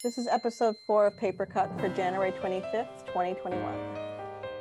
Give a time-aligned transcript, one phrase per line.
[0.00, 3.60] This is episode four of Paper Cut for January 25th, 2021.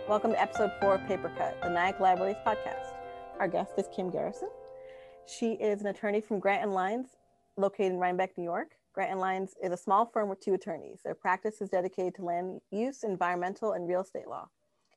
[0.09, 2.95] Welcome to episode four of Paper Cut, the Nyack Libraries podcast.
[3.39, 4.49] Our guest is Kim Garrison.
[5.27, 7.09] She is an attorney from Grant and Lyons,
[7.55, 8.71] located in Rhinebeck, New York.
[8.93, 11.01] Grant and Lyons is a small firm with two attorneys.
[11.03, 14.49] Their practice is dedicated to land use, environmental, and real estate law.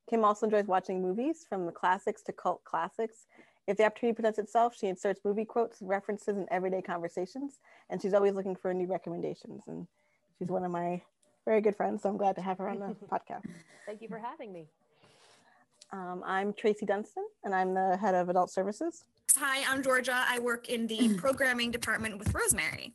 [0.09, 3.27] Kim also enjoys watching movies from the classics to cult classics.
[3.67, 7.59] If the opportunity presents itself, she inserts movie quotes, references and everyday conversations,
[7.91, 9.65] and she's always looking for new recommendations.
[9.67, 9.87] And
[10.41, 11.01] she's one of my
[11.45, 13.45] very good friends, so I'm glad to have her on the podcast.
[13.87, 14.67] Thank you for having me.
[15.93, 19.05] Um, I'm Tracy Dunstan, and I'm the head of adult services.
[19.37, 20.25] Hi, I'm Georgia.
[20.29, 22.95] I work in the programming department with Rosemary.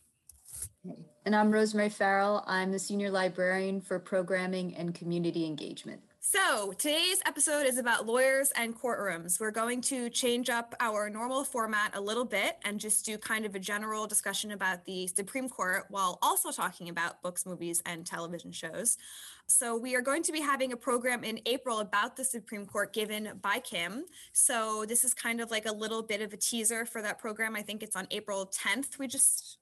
[1.25, 2.43] And I'm Rosemary Farrell.
[2.47, 6.01] I'm the senior librarian for programming and community engagement.
[6.27, 9.39] So, today's episode is about lawyers and courtrooms.
[9.39, 13.45] We're going to change up our normal format a little bit and just do kind
[13.45, 18.07] of a general discussion about the Supreme Court while also talking about books, movies, and
[18.07, 18.97] television shows.
[19.45, 22.91] So, we are going to be having a program in April about the Supreme Court
[22.91, 24.05] given by Kim.
[24.33, 27.55] So, this is kind of like a little bit of a teaser for that program.
[27.55, 28.97] I think it's on April 10th.
[28.97, 29.59] We just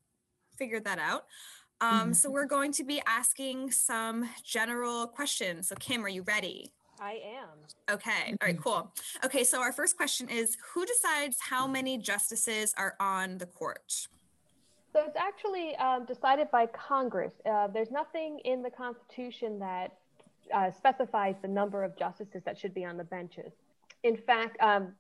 [0.57, 1.25] figured that out.
[1.81, 5.67] Um, so we're going to be asking some general questions.
[5.67, 6.71] So Kim, are you ready?
[6.99, 7.93] I am.
[7.93, 8.29] Okay.
[8.29, 8.91] All right, cool.
[9.25, 14.07] Okay, so our first question is who decides how many justices are on the court?
[14.93, 17.33] So it's actually um, decided by Congress.
[17.45, 19.97] Uh, there's nothing in the Constitution that
[20.53, 23.51] uh, specifies the number of justices that should be on the benches.
[24.03, 24.93] In fact, um,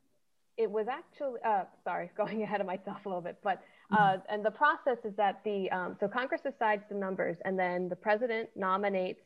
[0.57, 3.61] it was actually, uh, sorry, going ahead of myself a little bit, but
[3.97, 7.89] uh, and the process is that the um, so Congress decides the numbers, and then
[7.89, 9.23] the president nominates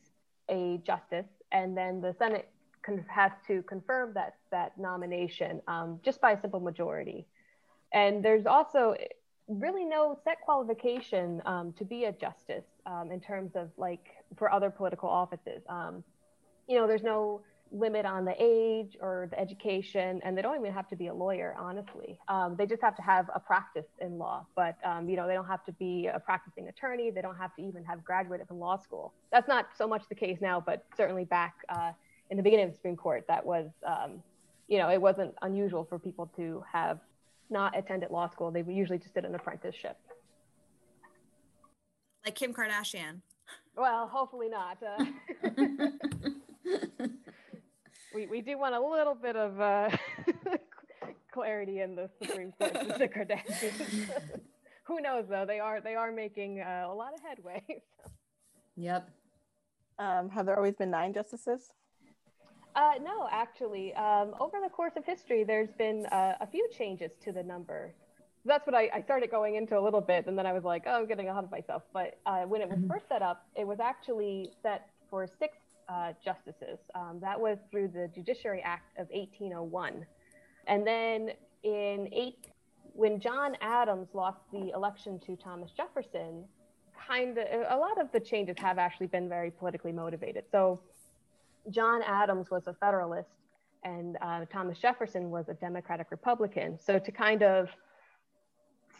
[0.49, 2.49] a justice, and then the Senate
[3.07, 7.25] has to confirm that that nomination um, just by a simple majority.
[7.93, 8.95] And there's also
[9.47, 14.51] really no set qualification um, to be a justice um, in terms of like for
[14.51, 15.63] other political offices.
[15.69, 16.03] Um,
[16.67, 20.73] you know, there's no limit on the age or the education, and they don't even
[20.73, 22.19] have to be a lawyer, honestly.
[22.27, 25.33] Um, they just have to have a practice in law, but um, you know they
[25.33, 27.11] don't have to be a practicing attorney.
[27.11, 29.13] They don't have to even have graduated from law school.
[29.31, 31.91] That's not so much the case now, but certainly back uh,
[32.29, 34.21] in the beginning of the Supreme Court, that was um,
[34.67, 36.99] you know it wasn't unusual for people to have
[37.49, 38.51] not attended law school.
[38.51, 39.97] They usually just did an apprenticeship.
[42.25, 43.21] Like Kim Kardashian.
[43.77, 44.77] Well, hopefully not.
[44.83, 45.05] Uh,
[48.17, 49.89] we, we do want a little bit of uh,
[51.31, 54.09] clarity in the Supreme Court with the Kardashians.
[54.85, 55.45] Who knows though?
[55.45, 57.63] They are they are making uh, a lot of headway.
[57.67, 58.11] So.
[58.77, 59.09] Yep.
[59.99, 61.69] Um, have there always been nine justices?
[62.75, 67.11] Uh, no, actually, um, over the course of history, there's been uh, a few changes
[67.23, 67.93] to the number.
[68.45, 70.83] That's what I, I, started going into a little bit, and then I was like,
[70.85, 71.81] oh, I'm getting ahead of myself.
[71.91, 72.91] But uh, when it was mm-hmm.
[72.91, 75.57] first set up, it was actually set for six
[75.89, 76.79] uh, justices.
[76.95, 80.05] Um, that was through the Judiciary Act of 1801.
[80.67, 81.31] And then
[81.63, 82.47] in eight,
[82.93, 86.45] when John Adams lost the election to Thomas Jefferson,
[87.07, 90.45] kind of a lot of the changes have actually been very politically motivated.
[90.51, 90.81] So
[91.69, 93.29] John Adams was a Federalist
[93.83, 96.77] and uh, Thomas Jefferson was a Democratic Republican.
[96.79, 97.69] So to kind of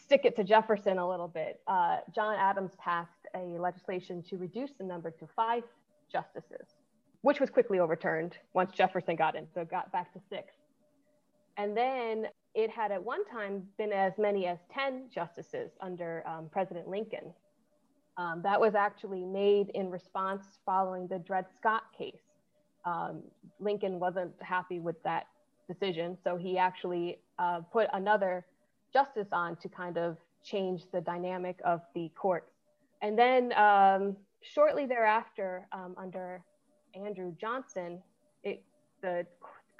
[0.02, 4.70] stick it to Jefferson a little bit, uh, John Adams passed a legislation to reduce
[4.78, 5.64] the number to five
[6.10, 6.77] justices
[7.22, 9.46] which was quickly overturned once Jefferson got in.
[9.54, 10.52] So it got back to six.
[11.56, 16.48] And then it had at one time been as many as 10 justices under um,
[16.50, 17.32] President Lincoln.
[18.16, 22.20] Um, that was actually made in response following the Dred Scott case.
[22.84, 23.22] Um,
[23.60, 25.26] Lincoln wasn't happy with that
[25.68, 28.46] decision, so he actually uh, put another
[28.92, 32.52] justice on to kind of change the dynamic of the courts.
[33.02, 36.42] And then um, shortly thereafter, um, under
[36.94, 38.02] Andrew Johnson,
[38.42, 38.62] it,
[39.02, 39.26] the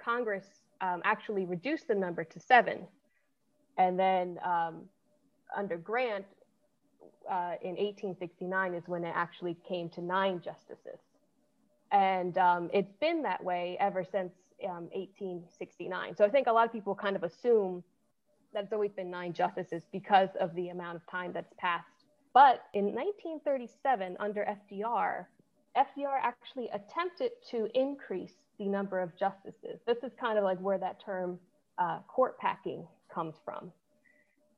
[0.03, 0.47] Congress
[0.81, 2.87] um, actually reduced the number to seven.
[3.77, 4.83] And then um,
[5.57, 6.27] under Grant
[7.31, 11.01] uh, in 1869 is when it actually came to nine justices.
[11.93, 16.09] And um, it's been that way ever since 1869.
[16.11, 17.83] Um, so I think a lot of people kind of assume
[18.53, 21.87] that it's always been nine justices because of the amount of time that's passed.
[22.35, 25.27] But in 1937, under FDR,
[25.77, 29.81] FDR actually attempted to increase the number of justices.
[29.87, 31.39] This is kind of like where that term
[31.79, 33.73] uh, court packing comes from.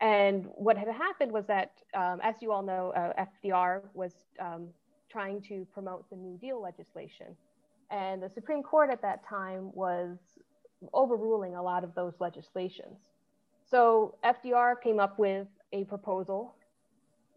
[0.00, 4.68] And what had happened was that, um, as you all know, uh, FDR was um,
[5.10, 7.36] trying to promote the New Deal legislation.
[7.90, 10.16] And the Supreme Court at that time was
[10.94, 12.96] overruling a lot of those legislations.
[13.68, 16.54] So FDR came up with a proposal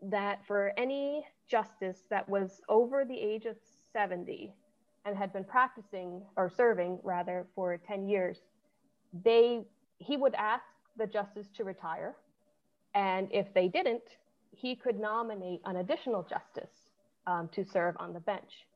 [0.10, 3.56] that for any justice that was over the age of
[3.92, 4.54] 70
[5.06, 8.38] and had been practicing or serving rather for 10 years,
[9.24, 9.64] they
[10.00, 10.66] he would ask
[10.98, 12.16] the justice to retire.
[12.94, 14.04] And if they didn't,
[14.52, 16.90] he could nominate an additional justice
[17.26, 18.68] um, to serve on the bench.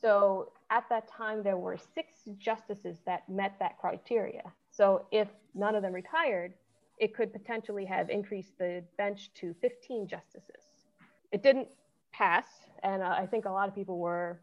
[0.00, 4.52] So at that time, there were six justices that met that criteria.
[4.70, 6.54] So if none of them retired,
[7.00, 10.86] it could potentially have increased the bench to 15 justices.
[11.32, 11.68] It didn't
[12.12, 12.46] pass,
[12.82, 14.40] and uh, I think a lot of people were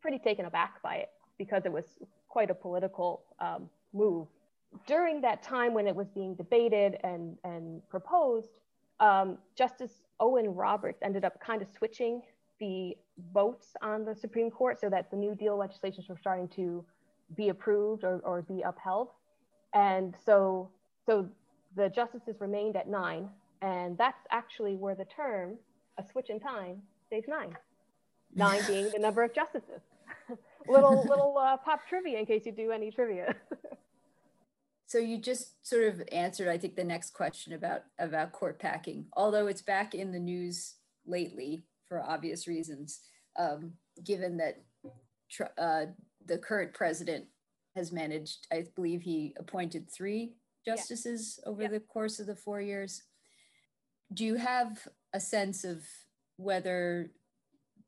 [0.00, 1.84] pretty taken aback by it because it was
[2.28, 4.26] quite a political um, move.
[4.86, 8.60] During that time when it was being debated and, and proposed,
[9.00, 12.22] um, Justice Owen Roberts ended up kind of switching
[12.60, 12.96] the
[13.32, 16.84] votes on the Supreme Court so that the New Deal legislations were starting to
[17.36, 19.08] be approved or, or be upheld.
[19.74, 20.70] And so,
[21.06, 21.28] so
[21.76, 23.28] the justices remained at nine,
[23.62, 25.56] and that's actually where the term
[25.98, 27.56] "a switch in time" saves nine.
[28.34, 29.82] Nine being the number of justices.
[30.68, 33.34] little little uh, pop trivia in case you do any trivia.
[34.86, 39.06] so you just sort of answered, I think, the next question about about court packing.
[39.14, 40.76] Although it's back in the news
[41.06, 43.00] lately for obvious reasons,
[43.38, 43.72] um,
[44.04, 44.62] given that
[45.58, 45.86] uh,
[46.26, 47.26] the current president
[47.76, 50.34] has managed, I believe he appointed three
[50.64, 51.50] justices yeah.
[51.50, 51.68] over yeah.
[51.68, 53.02] the course of the four years.
[54.12, 55.82] Do you have a sense of
[56.36, 57.10] whether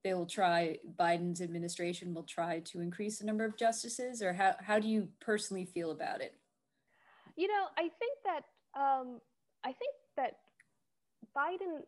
[0.04, 4.54] they will try, Biden's administration will try to increase the number of justices, or how,
[4.60, 6.34] how do you personally feel about it?
[7.36, 8.44] You know, I think that
[8.78, 9.20] um,
[9.64, 10.38] I think that
[11.36, 11.82] Biden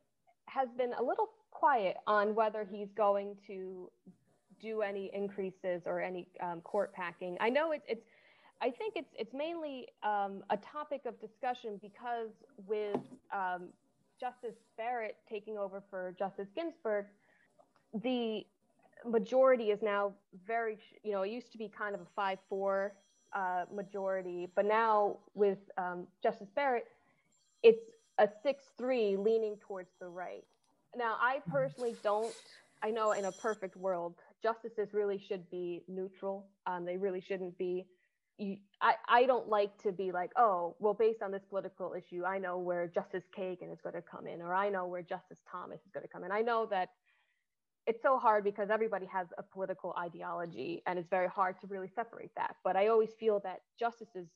[0.46, 3.90] has been a little quiet on whether he's going to
[4.60, 7.36] do any increases or any um, court packing.
[7.40, 8.06] I know it's it's
[8.60, 12.30] I think it's it's mainly um, a topic of discussion because
[12.66, 13.00] with
[13.32, 13.68] um,
[14.18, 17.06] Justice Barrett taking over for Justice Ginsburg,
[18.02, 18.46] the
[19.06, 20.12] majority is now
[20.46, 22.94] very you know it used to be kind of a five four
[23.34, 26.86] uh, majority, but now with um, Justice Barrett,
[27.62, 30.44] it's a six three leaning towards the right.
[30.96, 32.34] Now I personally don't.
[32.82, 36.46] I know in a perfect world, justices really should be neutral.
[36.66, 37.86] Um, they really shouldn't be
[38.38, 42.25] you, I, I don't like to be like, oh, well, based on this political issue,
[42.25, 45.38] I know where Justice Kagan is going to come in, or I know where Justice
[45.50, 46.32] Thomas is going to come in.
[46.32, 46.90] I know that
[47.86, 51.90] it's so hard because everybody has a political ideology and it's very hard to really
[51.94, 52.56] separate that.
[52.64, 54.26] But I always feel that justices,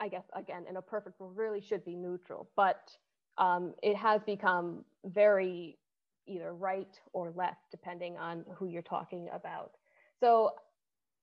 [0.00, 2.48] I guess, again, in a perfect world, really should be neutral.
[2.56, 2.90] But
[3.38, 5.78] um, it has become very
[6.26, 9.72] either right or left, depending on who you're talking about.
[10.20, 10.52] So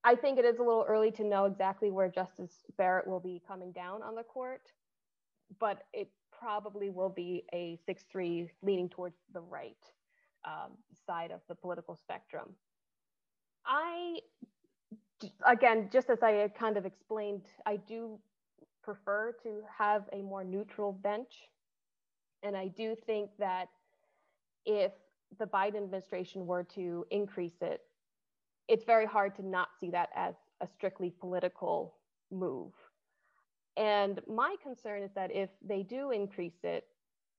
[0.04, 3.42] I think it is a little early to know exactly where Justice Barrett will be
[3.46, 4.72] coming down on the court,
[5.58, 9.76] but it probably will be a 6 3 leaning towards the right
[10.44, 10.72] um,
[11.06, 12.54] side of the political spectrum.
[13.66, 14.20] I,
[15.44, 18.18] again, just as I kind of explained, I do
[18.82, 21.50] prefer to have a more neutral bench.
[22.42, 23.68] And I do think that
[24.64, 24.92] if
[25.38, 27.82] the Biden administration were to increase it,
[28.68, 31.94] it's very hard to not see that as a strictly political
[32.30, 32.72] move.
[33.76, 36.84] And my concern is that if they do increase it,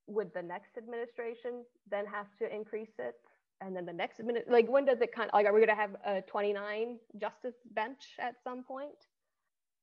[0.08, 3.16] would the next administration then have to increase it?
[3.62, 5.70] And then the next minute, like when does it kind of like, are we going
[5.70, 9.08] to have a 29 justice bench at some point?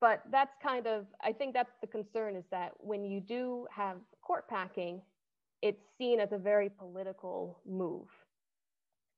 [0.01, 3.99] But that's kind of, I think that's the concern is that when you do have
[4.23, 5.03] court packing,
[5.63, 8.09] it's seen as a very political move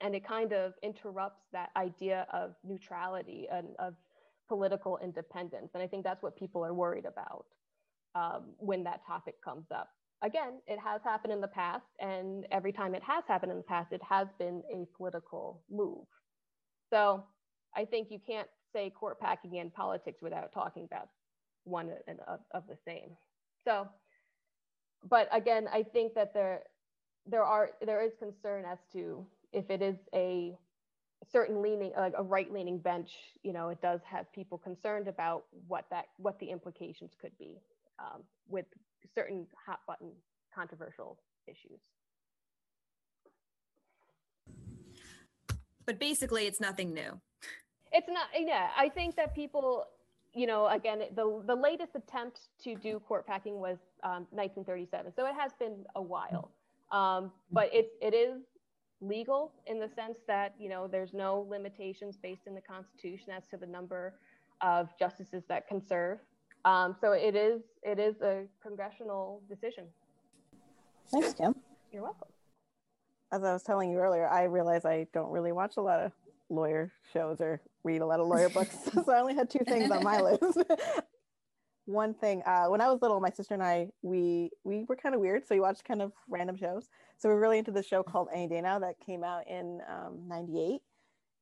[0.00, 3.94] and it kind of interrupts that idea of neutrality and of
[4.48, 5.70] political independence.
[5.74, 7.46] And i think that's what people are worried about
[8.14, 9.90] um, when that topic comes up.
[10.22, 13.64] Again it has happened in the past and every time it has happened in the
[13.64, 16.06] past it has been a political move.
[16.90, 17.24] So
[17.76, 21.08] i think you can't say court packing in politics without talking about
[21.64, 21.90] one
[22.26, 23.10] of, of the same.
[23.64, 23.88] So
[25.08, 26.62] but again i think that there
[27.26, 30.56] there are there is concern as to if it is a
[31.32, 33.10] certain leaning like a right leaning bench
[33.42, 37.58] you know it does have people concerned about what that what the implications could be
[37.98, 38.66] um, with
[39.14, 40.10] certain hot button
[40.54, 41.80] controversial issues.
[45.86, 47.20] But basically it's nothing new.
[47.90, 49.86] It's not yeah i think that people
[50.34, 55.24] you know again the the latest attempt to do court packing was um, 1937 so
[55.24, 56.50] it has been a while.
[56.90, 58.40] Um, but it, it is
[59.00, 63.46] legal in the sense that you know there's no limitations based in the Constitution as
[63.48, 64.14] to the number
[64.60, 66.18] of justices that can serve.
[66.64, 69.84] Um, so it is it is a congressional decision.
[71.10, 71.54] Thanks, Kim.
[71.92, 72.28] You're welcome.
[73.32, 76.12] As I was telling you earlier, I realize I don't really watch a lot of
[76.50, 78.76] lawyer shows or read a lot of lawyer books.
[78.92, 80.58] so I only had two things on my list.
[81.88, 85.14] One thing, uh, when I was little, my sister and I, we we were kind
[85.14, 86.86] of weird, so we watched kind of random shows.
[87.16, 89.80] So we're really into this show called Any Day Now that came out in
[90.28, 90.78] '98, um,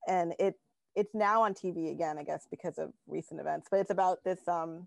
[0.07, 0.55] and it
[0.95, 3.67] it's now on TV again, I guess, because of recent events.
[3.69, 4.87] But it's about this um,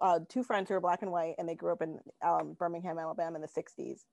[0.00, 2.98] uh, two friends who are black and white, and they grew up in um, Birmingham,
[2.98, 4.04] Alabama, in the '60s,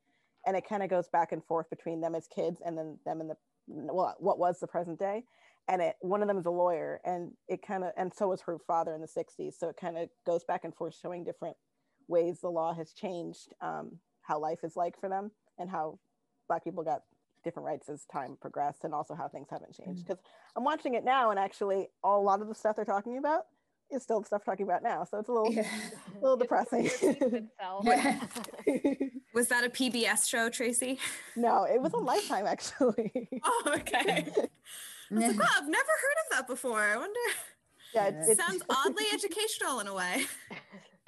[0.46, 3.22] and it kind of goes back and forth between them as kids and then them
[3.22, 3.38] in the
[3.68, 5.24] well, what was the present day.
[5.68, 8.41] And it one of them is a lawyer, and it kind of and so was
[8.41, 9.53] her father in the '60s.
[9.58, 11.56] So it kind of goes back and forth, showing different
[12.08, 16.00] ways the law has changed um, how life is like for them and how
[16.48, 17.01] black people got
[17.44, 20.58] different rights as time progressed and also how things haven't changed because mm-hmm.
[20.58, 23.46] i'm watching it now and actually a lot of the stuff they're talking about
[23.89, 25.65] is still the stuff talking about now so it's a little yeah.
[26.18, 26.84] a little depressing
[29.34, 31.00] was that a pbs show tracy
[31.36, 34.32] no it was a lifetime actually oh okay
[35.12, 37.20] like, oh, i've never heard of that before i wonder
[37.94, 40.25] yeah it, it sounds oddly educational in a way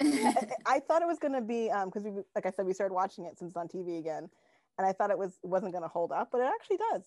[0.66, 2.94] I thought it was going to be because um, we, like I said, we started
[2.94, 4.28] watching it since it's on TV again,
[4.76, 7.02] and I thought it was wasn't going to hold up, but it actually does.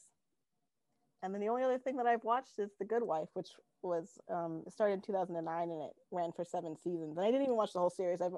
[1.24, 3.50] And then the only other thing that I've watched is The Good Wife, which
[3.82, 7.18] was um, started in 2009 and it ran for seven seasons.
[7.18, 8.22] And I didn't even watch the whole series.
[8.22, 8.34] I've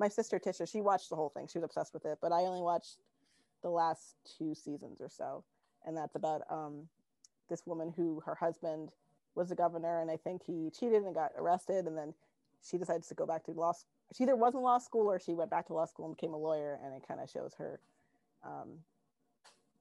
[0.00, 1.46] my sister Tisha, she watched the whole thing.
[1.46, 2.98] She was obsessed with it, but I only watched
[3.62, 5.44] the last two seasons or so.
[5.84, 6.88] And that's about um,
[7.48, 8.90] this woman who her husband
[9.34, 12.14] was a governor, and I think he cheated and got arrested, and then
[12.62, 13.72] she decides to go back to law.
[13.72, 13.88] school.
[14.14, 16.38] She either wasn't law school or she went back to law school and became a
[16.38, 17.80] lawyer, and it kind of shows her
[18.44, 18.78] um,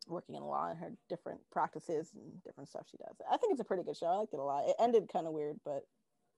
[0.08, 3.16] working in law and her different practices and different stuff she does.
[3.32, 4.08] I think it's a pretty good show.
[4.08, 4.68] I liked it a lot.
[4.68, 5.86] It ended kind of weird, but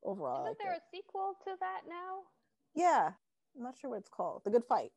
[0.04, 0.46] overall.
[0.46, 0.82] Isn't there it.
[0.86, 2.20] a sequel to that now?
[2.76, 3.12] Yeah,
[3.56, 4.42] I'm not sure what it's called.
[4.44, 4.92] The Good Fight.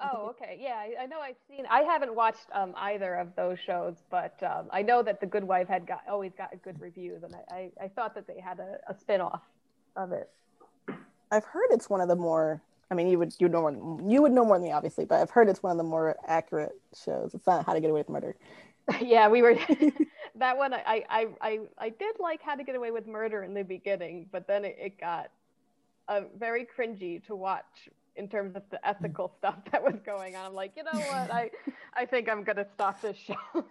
[0.00, 0.58] Oh, okay.
[0.60, 1.66] Yeah, I, I, know I've seen.
[1.70, 5.44] I haven't watched um, either of those shows, but um, I know that The Good
[5.44, 8.60] Wife had got always got good reviews, and I, I, I thought that they had
[8.60, 9.42] a, a spin off
[9.96, 10.30] of it.
[11.30, 14.22] I've heard it's one of the more I mean, you would you know more you
[14.22, 16.72] would know more than me, obviously, but I've heard it's one of the more accurate
[17.04, 17.34] shows.
[17.34, 18.34] It's not How to Get Away with Murder.
[19.02, 19.54] yeah, we were
[20.36, 20.72] that one.
[20.72, 24.26] I, I I I did like How to Get Away with Murder in the beginning,
[24.32, 25.30] but then it, it got
[26.08, 30.46] uh, very cringy to watch in terms of the ethical stuff that was going on.
[30.46, 31.32] I'm like, you know what?
[31.32, 31.50] I
[31.94, 33.34] I think I'm gonna stop this show.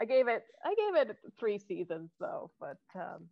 [0.00, 3.28] I gave it I gave it three seasons though, but um,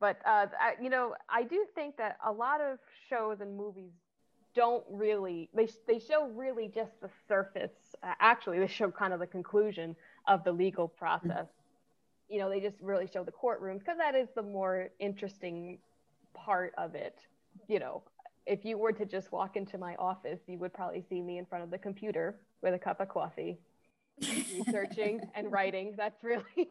[0.00, 2.78] but uh, I, you know I do think that a lot of
[3.08, 3.92] shows and movies
[4.54, 9.18] don't really they they show really just the surface uh, actually they show kind of
[9.18, 9.96] the conclusion
[10.28, 11.46] of the legal process
[12.28, 15.78] you know they just really show the courtrooms because that is the more interesting
[16.34, 17.18] part of it
[17.66, 18.02] you know
[18.46, 21.46] if you were to just walk into my office you would probably see me in
[21.46, 23.58] front of the computer with a cup of coffee
[24.20, 25.94] researching and writing.
[25.96, 26.44] That's really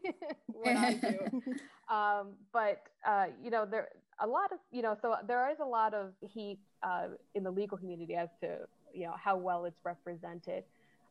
[0.47, 1.41] what i do.
[1.89, 3.89] Um, but uh, you know there
[4.19, 7.51] a lot of you know so there is a lot of heat uh, in the
[7.51, 8.59] legal community as to
[8.93, 10.63] you know how well it's represented.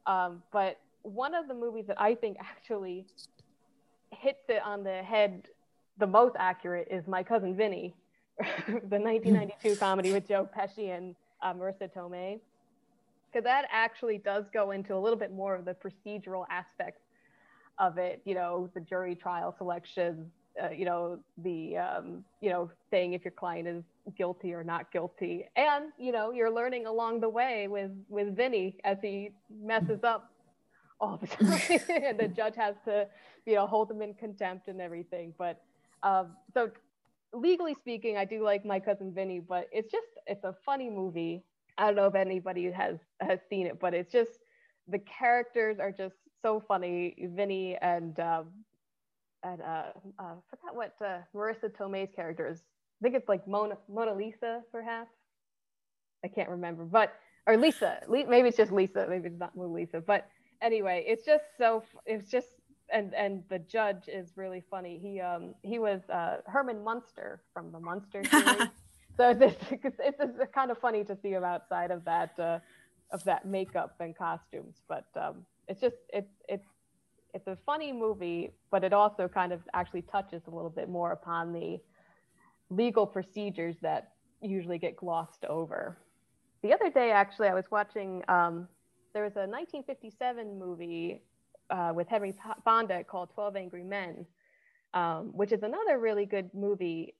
[0.06, 3.04] Um, but one of the movies that i think actually
[4.12, 5.48] hits it on the head
[5.98, 7.94] the most accurate is my cousin vinny
[8.66, 12.40] the 1992 comedy with joe pesci and uh, marisa tomei.
[13.30, 17.02] Because that actually does go into a little bit more of the procedural aspects
[17.78, 20.30] of it you know the jury trial selection
[20.62, 23.82] uh, you know the um, you know saying if your client is
[24.16, 25.46] guilty or not guilty.
[25.56, 29.30] And you know you're learning along the way with with vinny as he
[29.62, 30.32] messes up
[31.00, 33.06] all the time and the judge has to
[33.46, 35.34] you know hold him in contempt and everything.
[35.38, 35.62] But
[36.02, 36.70] um, so
[37.32, 41.44] legally speaking i do like my cousin vinny but it's just it's a funny movie
[41.78, 44.30] i don't know if anybody has has seen it but it's just
[44.88, 48.48] the characters are just so funny vinny and um,
[49.42, 49.84] and uh,
[50.18, 52.60] uh, forgot what uh, Marisa Tomei's character is.
[53.00, 55.10] I think it's like Mona Mona Lisa, perhaps.
[56.24, 57.14] I can't remember, but
[57.46, 57.98] or Lisa.
[58.08, 59.06] maybe it's just Lisa.
[59.08, 60.00] Maybe it's not Mona Lisa.
[60.00, 60.28] But
[60.60, 61.82] anyway, it's just so.
[62.06, 62.48] It's just
[62.92, 64.98] and and the judge is really funny.
[65.02, 68.68] He um he was uh, Herman Munster from the Munster series.
[69.16, 72.58] so this it's, it's, kind of funny to see him outside of that uh,
[73.10, 74.82] of that makeup and costumes.
[74.88, 76.66] But um, it's just it's it's
[77.34, 81.12] it's a funny movie, but it also kind of actually touches a little bit more
[81.12, 81.80] upon the
[82.68, 85.96] legal procedures that usually get glossed over.
[86.62, 88.22] The other day, actually, I was watching.
[88.28, 88.68] Um,
[89.14, 91.20] there was a 1957 movie
[91.72, 94.26] uh, with Henry Fonda called 12 Angry Men,
[94.94, 97.14] um, which is another really good movie.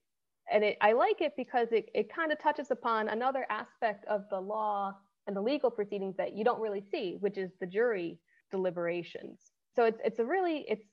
[0.51, 4.25] And it, I like it because it, it kind of touches upon another aspect of
[4.29, 4.93] the law
[5.25, 8.19] and the legal proceedings that you don't really see, which is the jury
[8.51, 9.39] deliberations.
[9.75, 10.85] So it's it's a really it's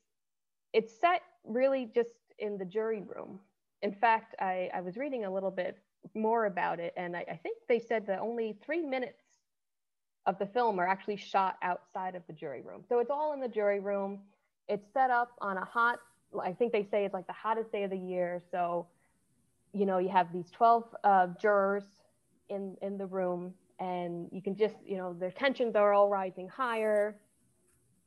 [0.73, 3.39] it's set really just in the jury room.
[3.83, 5.77] In fact, I, I was reading a little bit
[6.15, 9.21] more about it, and I, I think they said that only three minutes
[10.25, 12.83] of the film are actually shot outside of the jury room.
[12.87, 14.19] So it's all in the jury room.
[14.67, 15.99] It's set up on a hot,
[16.41, 18.41] I think they say it's like the hottest day of the year.
[18.51, 18.87] So,
[19.73, 21.83] you know, you have these 12 uh, jurors
[22.49, 26.47] in, in the room, and you can just, you know, their tensions are all rising
[26.47, 27.17] higher.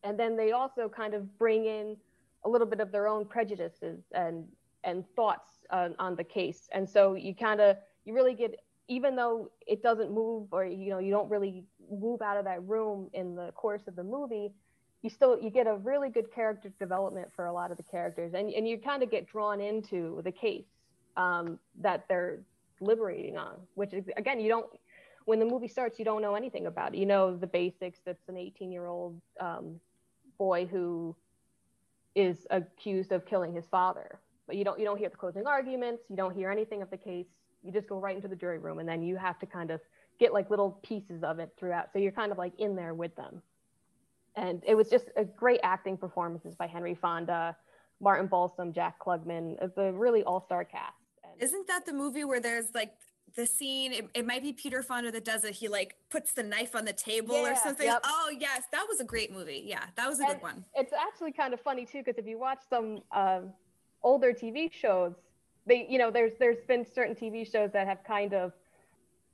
[0.04, 1.97] And then they also kind of bring in
[2.44, 4.44] a little bit of their own prejudices and,
[4.85, 6.68] and thoughts on, on the case.
[6.73, 8.54] And so you kind of, you really get
[8.88, 12.62] even though it doesn't move or you know you don't really move out of that
[12.67, 14.53] room in the course of the movie
[15.05, 18.33] you still you get a really good character development for a lot of the characters.
[18.33, 20.64] And, and you kind of get drawn into the case
[21.19, 22.41] um, that they're
[22.81, 24.67] liberating on which is again you don't
[25.26, 26.99] when the movie starts you don't know anything about it.
[26.99, 29.79] You know the basics that's an 18 year old um,
[30.38, 31.14] boy who
[32.14, 34.19] is accused of killing his father.
[34.47, 36.97] But you don't you don't hear the closing arguments you don't hear anything of the
[36.97, 37.26] case
[37.64, 39.80] you just go right into the jury room and then you have to kind of
[40.21, 41.88] get like little pieces of it throughout.
[41.92, 43.42] So you're kind of like in there with them.
[44.37, 47.56] And it was just a great acting performances by henry fonda
[48.00, 50.92] martin balsam jack klugman it's a really all-star cast.
[51.23, 52.92] And isn't that the movie where there's like
[53.37, 56.42] the scene it, it, might be peter fonda that does it he like puts the
[56.42, 57.87] knife on the table yeah, or something?
[57.87, 58.00] yep.
[58.04, 59.62] oh yes that was a great movie.
[59.64, 60.64] Yeah that was a and good one.
[60.75, 63.52] it's actually kind of funny too because if you watch some um,
[64.02, 65.14] older tv shows
[65.66, 68.52] they you know there's there's been certain tv shows that have kind of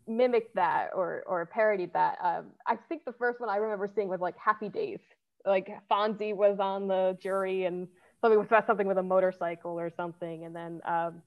[0.06, 2.18] mimicked that or or parodied that.
[2.22, 5.00] Um, i think the first one i remember seeing was like happy days.
[5.46, 7.88] Like fonzie was on the jury and
[8.20, 10.44] something was about something with a motorcycle or something.
[10.44, 11.22] And then um,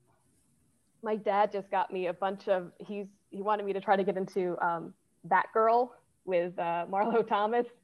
[1.01, 4.03] my dad just got me a bunch of he's he wanted me to try to
[4.03, 4.93] get into um,
[5.25, 5.93] that girl
[6.25, 7.65] with uh, marlo thomas.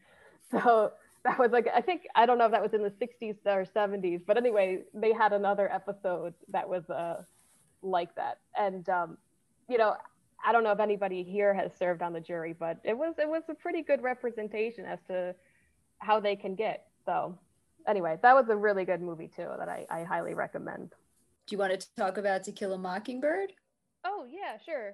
[0.52, 3.38] So that was like I think I don't know if that was in the 60s
[3.46, 7.24] or 70s, but anyway, they had another episode that was uh,
[7.82, 9.18] like that, and um,
[9.68, 9.96] you know,
[10.46, 13.28] I don't know if anybody here has served on the jury, but it was it
[13.28, 15.36] was a pretty good representation as to
[16.00, 16.88] how they can get.
[17.06, 17.38] So
[17.88, 20.92] anyway, that was a really good movie too that I, I highly recommend.
[21.48, 23.52] Do you want to talk about To Kill a Mockingbird?
[24.06, 24.94] Oh yeah, sure.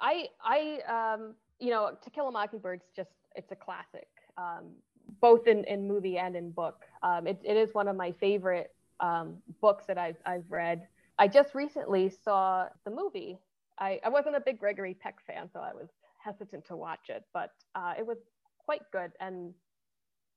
[0.00, 4.08] I I um you know To Kill a Mockingbird's just it's a classic.
[4.36, 4.72] Um,
[5.20, 6.82] both in, in movie and in book.
[7.02, 10.86] Um, it, it is one of my favorite um, books that I've, I've read.
[11.18, 13.38] I just recently saw the movie.
[13.78, 15.88] I, I wasn't a big Gregory Peck fan, so I was
[16.18, 18.18] hesitant to watch it, but uh, it was
[18.58, 19.12] quite good.
[19.20, 19.52] And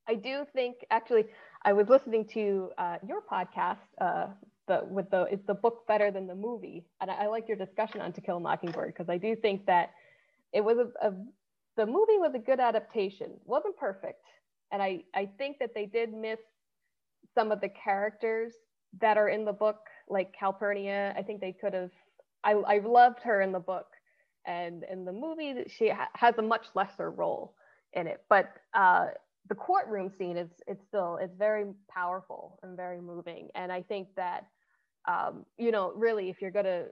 [0.07, 1.25] I do think, actually,
[1.63, 4.27] I was listening to uh, your podcast, uh,
[4.67, 6.85] the with the is the book better than the movie?
[7.01, 9.65] And I, I like your discussion on To Kill a Mockingbird because I do think
[9.65, 9.91] that
[10.53, 11.13] it was a, a
[11.77, 13.31] the movie was a good adaptation.
[13.45, 14.23] wasn't perfect,
[14.71, 16.39] and I, I think that they did miss
[17.33, 18.53] some of the characters
[18.99, 21.13] that are in the book, like Calpurnia.
[21.17, 21.91] I think they could have,
[22.43, 23.87] I, I loved her in the book.
[24.45, 27.53] And in the movie, she ha- has a much lesser role
[27.93, 28.21] in it.
[28.29, 29.07] But uh,
[29.49, 33.49] the courtroom scene is it's still it's very powerful and very moving.
[33.55, 34.45] And I think that
[35.07, 36.85] um, you know really if you're going to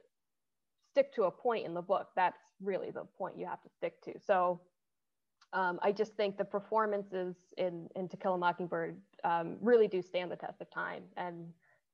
[0.91, 4.01] stick to a point in the book, that's really the point you have to stick
[4.03, 4.13] to.
[4.25, 4.61] So
[5.55, 10.01] um, I just think the performances in, in To Kill a Mockingbird um, really do
[10.01, 11.03] stand the test of time.
[11.15, 11.47] And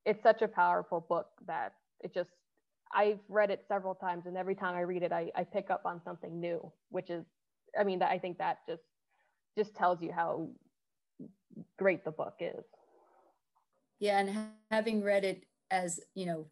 [0.04, 2.32] it's such a powerful book that it just,
[2.93, 5.84] I've read it several times and every time I read it, I, I pick up
[5.86, 7.24] on something new, which is,
[7.80, 8.82] I mean, I think that just,
[9.56, 10.50] just tells you how
[11.78, 12.65] great the book is.
[14.00, 14.17] Yeah.
[14.17, 16.47] And having read it as, you know,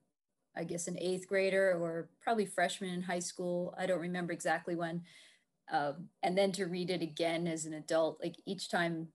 [0.56, 4.76] I guess an eighth grader or probably freshman in high school, I don't remember exactly
[4.76, 5.02] when,
[5.72, 9.08] um, and then to read it again as an adult like each time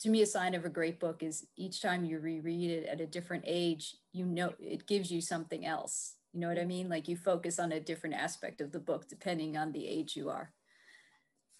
[0.00, 3.00] to me a sign of a great book is each time you reread it at
[3.00, 6.14] a different age you know it gives you something else.
[6.32, 6.88] You know what i mean?
[6.88, 10.28] Like you focus on a different aspect of the book depending on the age you
[10.28, 10.52] are.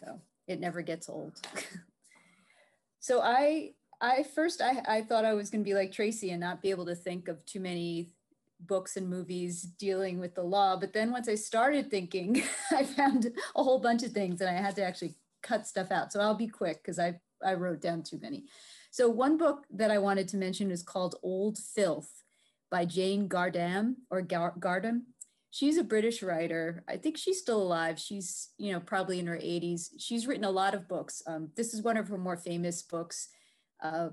[0.00, 1.32] So it never gets old.
[3.06, 6.40] So i i first i, I thought i was going to be like tracy and
[6.40, 8.15] not be able to think of too many
[8.60, 10.76] books and movies dealing with the law.
[10.76, 14.60] But then once I started thinking, I found a whole bunch of things and I
[14.60, 16.12] had to actually cut stuff out.
[16.12, 18.44] So I'll be quick because I, I wrote down too many.
[18.90, 22.22] So one book that I wanted to mention is called Old Filth
[22.70, 25.02] by Jane Gardam or Gardam.
[25.50, 26.84] She's a British writer.
[26.88, 27.98] I think she's still alive.
[27.98, 29.90] She's, you know, probably in her 80s.
[29.98, 31.22] She's written a lot of books.
[31.26, 33.28] Um, this is one of her more famous books.
[33.82, 34.08] Uh,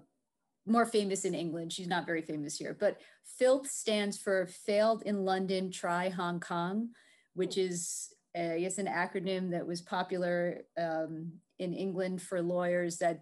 [0.65, 1.73] more famous in England.
[1.73, 2.99] She's not very famous here, but
[3.37, 6.89] FILTH stands for Failed in London, Try Hong Kong,
[7.33, 13.21] which is I guess, an acronym that was popular um, in England for lawyers that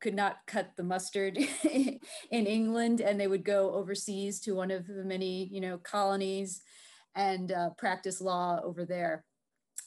[0.00, 1.98] could not cut the mustard in
[2.30, 6.62] England, and they would go overseas to one of the many, you know, colonies
[7.14, 9.24] and uh, practice law over there.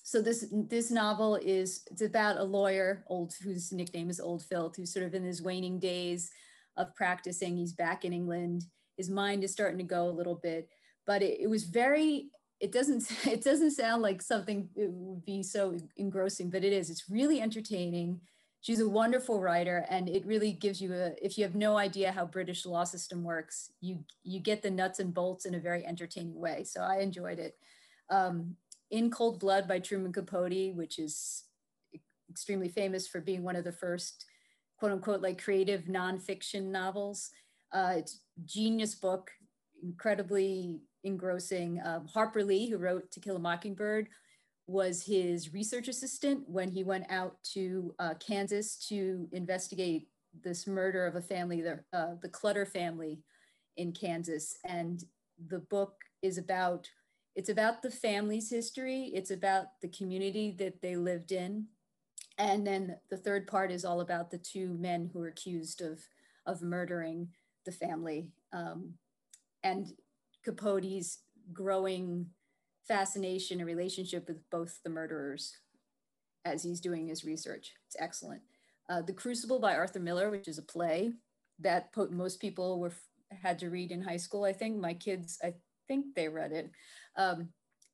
[0.04, 4.76] So this this novel is it's about a lawyer, old whose nickname is Old Filth,
[4.76, 6.30] who's sort of in his waning days
[6.78, 7.58] of practicing.
[7.58, 8.64] He's back in England.
[8.98, 10.70] His mind is starting to go a little bit,
[11.06, 12.30] but it, it was very.
[12.60, 13.04] It doesn't.
[13.28, 16.90] It doesn't sound like something it would be so engrossing, but it is.
[16.90, 18.22] It's really entertaining
[18.66, 22.12] she's a wonderful writer and it really gives you a if you have no idea
[22.12, 25.86] how british law system works you you get the nuts and bolts in a very
[25.86, 27.56] entertaining way so i enjoyed it
[28.10, 28.56] um,
[28.92, 31.44] in cold blood by truman capote which is
[32.30, 34.26] extremely famous for being one of the first
[34.86, 37.32] quote unquote like creative nonfiction novels
[37.74, 39.32] uh, it's genius book
[39.84, 44.08] incredibly engrossing um, harper lee who wrote to kill a mockingbird
[44.68, 50.08] was his research assistant when he went out to uh, Kansas to investigate
[50.44, 53.20] this murder of a family, the, uh, the Clutter family
[53.78, 54.58] in Kansas.
[54.68, 55.04] And
[55.50, 55.94] the book
[56.24, 56.90] is about,
[57.36, 59.12] it's about the family's history.
[59.14, 61.68] It's about the community that they lived in.
[62.38, 66.00] And then the third part is all about the two men who are accused of,
[66.46, 67.30] of murdering
[67.66, 68.28] the family.
[68.52, 68.96] Um,
[69.64, 69.88] and
[70.44, 71.20] Capote's
[71.54, 72.28] growing
[72.88, 75.58] fascination and relationship with both the murderers
[76.44, 77.74] as he's doing his research.
[77.88, 78.42] It's excellent.
[78.90, 81.12] Uh, the Crucible by Arthur Miller, which is a play
[81.60, 82.94] that most people were
[83.42, 84.44] had to read in high school.
[84.44, 85.54] I think my kids, I
[85.88, 86.70] think they read it,
[87.18, 87.50] um,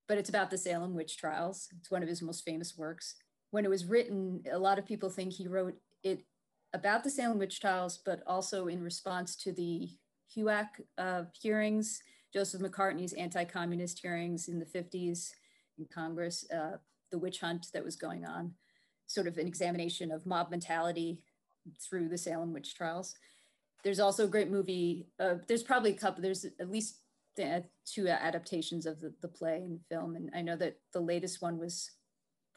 [0.08, 1.69] but it's about the Salem witch trials.
[1.80, 3.15] It's one of his most famous works.
[3.52, 6.26] When it was written, a lot of people think he wrote it
[6.74, 9.90] about the Salem witch trials, but also in response to the
[10.36, 12.02] HUAC uh, hearings
[12.34, 15.32] Joseph McCarthy's anti-communist hearings in the 50s
[15.78, 16.78] in Congress, uh,
[17.12, 18.54] the witch hunt that was going on,
[19.08, 21.20] sort of an examination of mob mentality
[21.80, 23.16] through the Salem witch trials.
[23.84, 25.08] There's also a great movie.
[25.20, 26.22] Uh, there's probably a couple.
[26.22, 27.00] There's at least
[27.86, 31.58] two adaptations of the, the play and film, and I know that the latest one
[31.58, 31.92] was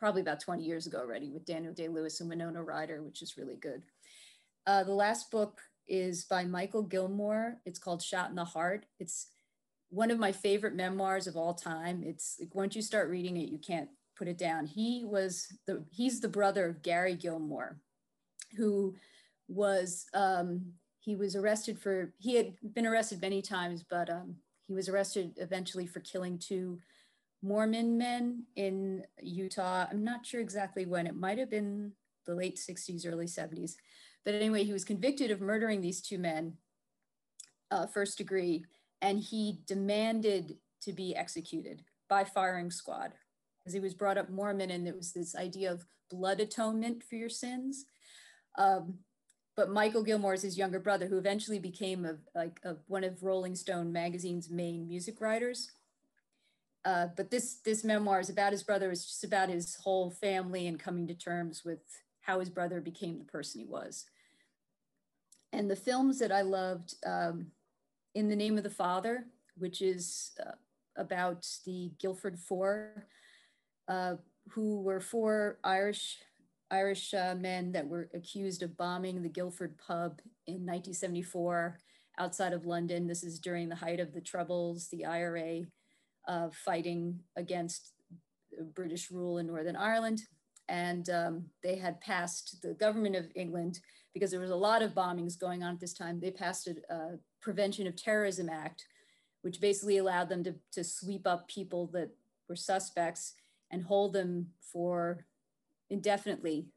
[0.05, 3.39] probably about 20 years ago already with Daniel Day Lewis and Winona Ryder, which is
[3.39, 3.83] really good.
[4.67, 7.57] Uh, the last book is by Mikal Gilmore.
[7.65, 8.85] It's called Shot in the Heart.
[9.01, 9.29] It's
[9.89, 12.03] one of my favorite memoirs of all time.
[12.05, 14.67] It's like once you start reading it, you can't put it down.
[14.67, 17.79] He was the he's the brother of Gary Gilmore,
[18.59, 18.97] who
[19.49, 20.67] was um,
[21.01, 24.35] he was arrested for he had been arrested many times, but um,
[24.67, 26.79] he was arrested eventually for killing two
[27.45, 29.87] Mormon men in Utah.
[29.91, 31.07] I'm not sure exactly when.
[31.07, 31.93] It might have been
[32.27, 33.75] the late 60s, early 70s.
[34.25, 36.55] But anyway, he was convicted of murdering these two men,
[37.71, 38.65] uh, first degree
[39.05, 43.13] and he demanded to be executed by firing squad
[43.59, 47.17] because he was brought up Mormon and there was this idea of blood atonement for
[47.17, 47.85] your sins.
[48.57, 49.01] Um,
[49.57, 53.23] but Mikal Gilmore is his younger brother, who eventually became a, like a, one of
[53.23, 55.71] Rolling Stone magazine's main music writers.
[56.85, 58.91] Uh, but this this memoir is about his brother.
[58.91, 61.81] It's just about his whole family and coming to terms with
[62.21, 64.05] how his brother became the person he was.
[65.53, 67.53] And the films that I loved, um,
[68.15, 69.25] in the Name of the Father,
[69.57, 70.53] which is uh,
[70.97, 73.07] about the Guildford Four,
[73.89, 74.17] uh,
[74.51, 76.19] who were four Irish
[76.71, 81.79] Irish uh, men that were accused of bombing the Guildford pub in 1974
[82.19, 83.07] outside of London.
[83.07, 85.63] This is during the height of the Troubles, the IRA
[86.27, 87.93] uh, fighting against
[88.75, 90.21] British rule in Northern Ireland.
[90.69, 93.81] And um, they had passed the government of England
[94.15, 96.21] because there was a lot of bombings going on at this time.
[96.21, 98.87] They passed a, a Prevention of Terrorism Act,
[99.43, 102.11] which basically allowed them to, to sweep up people that
[102.49, 103.35] were suspects
[103.71, 105.27] and hold them for
[105.91, 106.69] indefinitely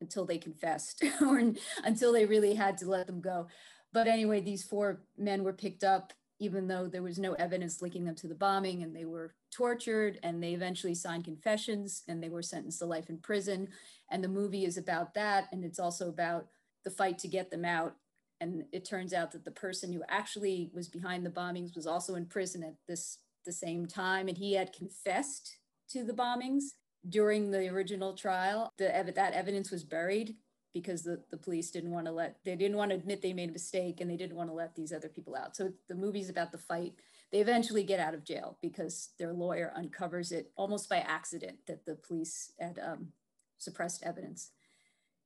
[0.00, 1.52] until they confessed or
[1.84, 3.46] until they really had to let them go.
[3.92, 8.04] But anyway, these four men were picked up, even though there was no evidence linking
[8.04, 12.28] them to the bombing, and they were tortured and they eventually signed confessions and they
[12.28, 13.68] were sentenced to life in prison.
[14.10, 15.48] And the movie is about that.
[15.52, 16.46] And it's also about
[16.84, 17.96] the fight to get them out
[18.40, 22.14] and it turns out that the person who actually was behind the bombings was also
[22.14, 26.64] in prison at this the same time and he had confessed to the bombings
[27.08, 30.34] during the original trial the that evidence was buried
[30.76, 33.48] because the, the police didn't want to let they didn't want to admit they made
[33.48, 36.28] a mistake and they didn't want to let these other people out so the movie's
[36.28, 36.92] about the fight
[37.32, 41.86] they eventually get out of jail because their lawyer uncovers it almost by accident that
[41.86, 43.08] the police had um,
[43.56, 44.50] suppressed evidence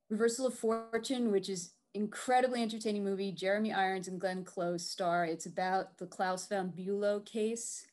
[0.09, 3.33] reversal of fortune which is incredibly entertaining movie.
[3.33, 5.25] Jeremy Irons and Glenn Close star.
[5.25, 7.87] It's about the Klaus von Bülow case,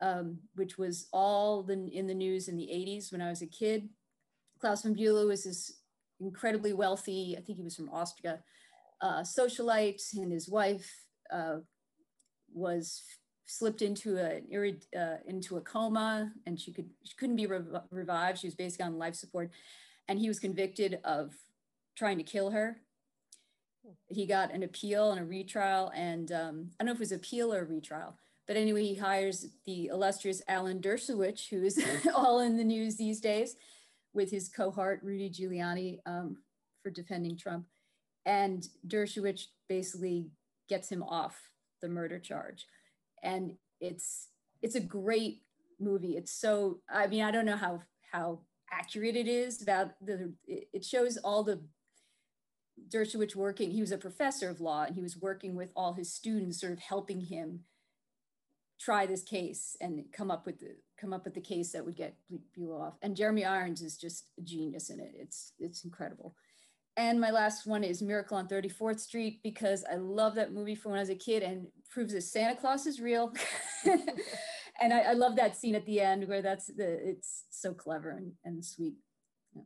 [0.00, 3.46] um, which was all the, in the news in the 80s when I was a
[3.46, 3.88] kid.
[4.58, 5.80] Klaus von Bülow was this
[6.24, 8.40] incredibly wealthy, I think he was from Austria,
[9.00, 10.90] uh, socialite, and his wife
[11.30, 11.58] uh,
[12.52, 13.02] was
[13.46, 14.40] slipped into a
[14.98, 18.38] uh, into a coma, and she could she couldn't be rev revived.
[18.38, 19.50] She was basically on life support,
[20.08, 21.34] and he was convicted of
[21.96, 22.80] trying to kill her.
[24.08, 27.12] He got an appeal and a retrial, and um, I don't know if it was
[27.12, 31.78] appeal or retrial, but anyway, he hires the illustrious Alan Dershowitz, who's
[32.14, 33.56] all in the news these days,
[34.14, 36.38] with his cohort Rudy Giuliani um,
[36.82, 37.66] for defending Trump.
[38.24, 40.30] And Dershowitz basically
[40.68, 41.36] gets him off
[41.82, 42.66] the murder charge.
[43.22, 44.28] And it's
[44.62, 45.42] it's a great
[45.78, 46.16] movie.
[46.16, 48.38] It's so I mean, I don't know how how
[48.72, 51.60] accurate it is about the it shows all the
[52.88, 56.12] Dershowitz working, he was a professor of law and he was working with all his
[56.12, 57.60] students, sort of helping him
[58.84, 61.96] try this case and come up with the come up with the case that would
[61.96, 62.14] get
[62.56, 62.94] Bülow off.
[63.02, 65.12] And Jeremy Irons is just a genius in it.
[65.14, 66.34] It's it's incredible.
[66.96, 70.92] And my last one is Miracle on 34th Street because I love that movie from
[70.92, 73.32] when I was a kid and proves that Santa Claus is real.
[74.80, 78.10] and I, I, love that scene at the end where that's the it's so clever
[78.10, 78.94] and, and sweet.
[79.56, 79.62] Yeah.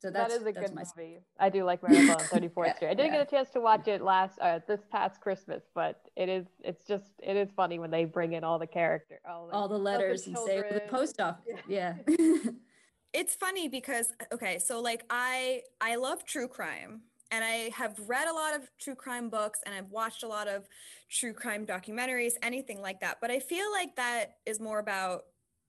[0.00, 0.84] So that's, that is a good my...
[0.96, 1.18] movie.
[1.40, 2.88] I do like Miracle on 34th yeah, Street.
[2.88, 3.18] I didn't yeah.
[3.18, 6.86] get a chance to watch it last uh, this past Christmas, but it is it's
[6.86, 9.78] just it is funny when they bring in all the character, all the, all the
[9.78, 11.44] letters the and say the post office.
[11.68, 11.94] Yeah.
[12.08, 12.50] yeah.
[13.12, 18.28] it's funny because okay, so like I I love true crime and I have read
[18.28, 20.68] a lot of true crime books and I've watched a lot of
[21.10, 23.18] true crime documentaries, anything like that.
[23.20, 25.24] But I feel like that is more about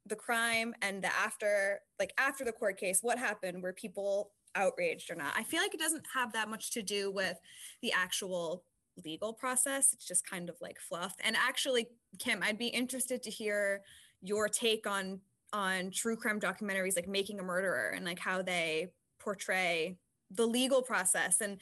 [0.09, 3.61] the crime and the after like after the court case what happened?
[3.61, 5.33] Were people outraged or not?
[5.35, 7.37] I feel like it doesn't have that much to do with
[7.81, 8.63] the actual
[9.05, 9.93] legal process.
[9.93, 11.15] It's just kind of like fluff.
[11.23, 13.81] And actually kim i'd be interested to hear
[14.21, 15.19] your take on
[15.53, 19.97] on true crime documentaries like making a murderer and like how they portray
[20.31, 21.41] the legal process.
[21.41, 21.57] And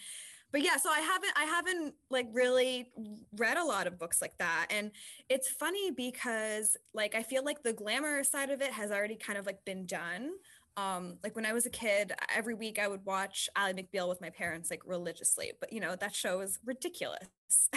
[0.51, 2.89] but yeah so i haven't i haven't like really
[3.37, 4.91] read a lot of books like that and
[5.29, 9.37] it's funny because like i feel like the glamour side of it has already kind
[9.37, 10.31] of like been done
[10.77, 14.21] um, like when I was a kid, every week I would watch Ally McBeal with
[14.21, 15.51] my parents like religiously.
[15.59, 17.19] But you know, that show is ridiculous.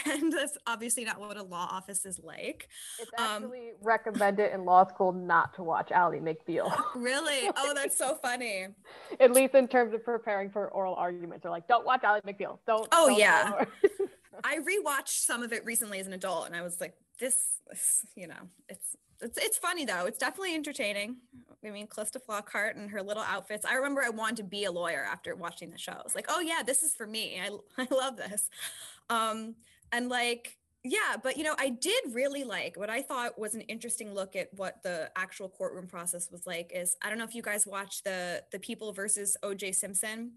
[0.05, 2.69] And that's obviously not what a law office is like.
[2.99, 6.77] It's um, actually um, recommended in law school not to watch Ally McBeal.
[6.97, 7.49] Really?
[7.57, 8.67] Oh, that's so funny.
[9.21, 11.45] At least in terms of preparing for oral arguments.
[11.45, 12.59] They're like, don't watch Ally McBeal.
[12.67, 12.89] Don't.
[12.91, 13.65] Oh don't yeah.
[14.43, 17.37] I rewatched some of it recently as an adult and I was like, this,
[17.69, 20.07] this you know, it's it's it's funny though.
[20.07, 21.17] It's definitely entertaining.
[21.64, 23.64] I mean, Calista Flockhart and her little outfits.
[23.64, 25.92] I remember I wanted to be a lawyer after watching the show.
[25.92, 27.40] I was like, oh yeah, this is for me.
[27.40, 27.51] I
[27.83, 28.49] I love this.
[29.11, 29.57] Um,
[29.92, 33.61] and like, yeah, but you know, I did really like what I thought was an
[33.62, 36.73] interesting look at what the actual courtroom process was like.
[36.75, 39.73] Is I don't know if you guys watched the the People versus O.J.
[39.73, 40.33] Simpson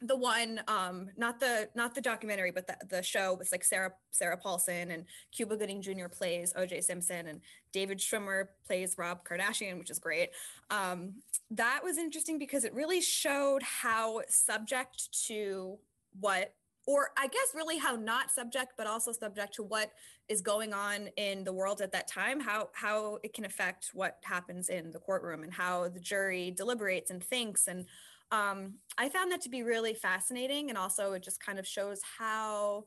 [0.00, 3.92] the one um not the not the documentary but the, the show was like sarah
[4.12, 7.40] sarah paulson and cuba gooding jr plays oj simpson and
[7.72, 10.30] david schwimmer plays rob kardashian which is great.
[10.70, 11.14] Um
[11.50, 15.78] that was interesting because it really showed how subject to
[16.20, 16.54] what
[16.86, 19.92] or i guess really how not subject but also subject to what
[20.28, 24.18] is going on in the world at that time how how it can affect what
[24.22, 27.86] happens in the courtroom and how the jury deliberates and thinks and
[28.30, 30.68] um, I found that to be really fascinating.
[30.68, 32.84] And also, it just kind of shows how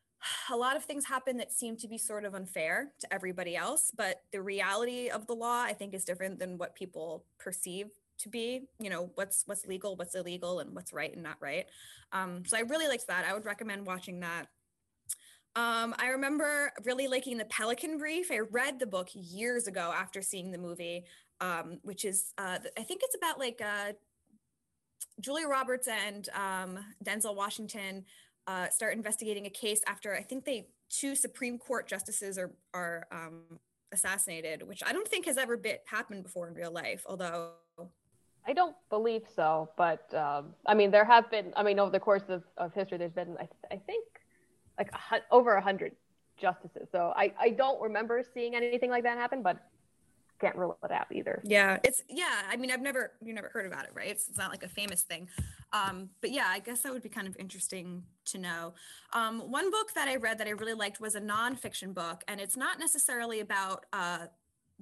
[0.52, 3.90] a lot of things happen that seem to be sort of unfair to everybody else.
[3.96, 8.28] But the reality of the law, I think, is different than what people perceive to
[8.28, 11.66] be you know what's what's legal what's illegal and what's right and not right
[12.12, 14.46] um, so i really liked that i would recommend watching that
[15.56, 18.32] um, I remember really liking the Pelican Brief.
[18.32, 21.04] I read the book years ago after seeing the movie,
[21.40, 23.92] um, which is uh, I think it's about like uh,
[25.20, 28.04] Julia Roberts and um, Denzel Washington
[28.46, 33.06] uh, start investigating a case after I think they two Supreme Court justices are are
[33.10, 33.58] um,
[33.92, 37.04] assassinated, which I don't think has ever been happened before in real life.
[37.06, 37.50] Although
[38.46, 41.52] I don't believe so, but um, I mean there have been.
[41.56, 44.04] I mean over the course of, of history, there's been I, I think
[44.78, 44.90] like
[45.30, 45.92] over a hundred
[46.36, 46.88] justices.
[46.90, 49.56] So I I don't remember seeing anything like that happen, but
[50.44, 51.40] can't rule it out either.
[51.44, 52.42] Yeah, it's yeah.
[52.50, 54.08] I mean, I've never you never heard about it, right?
[54.08, 55.28] It's, it's not like a famous thing.
[55.72, 58.74] Um, but yeah, I guess that would be kind of interesting to know.
[59.12, 62.40] Um, one book that I read that I really liked was a nonfiction book, and
[62.40, 64.26] it's not necessarily about uh,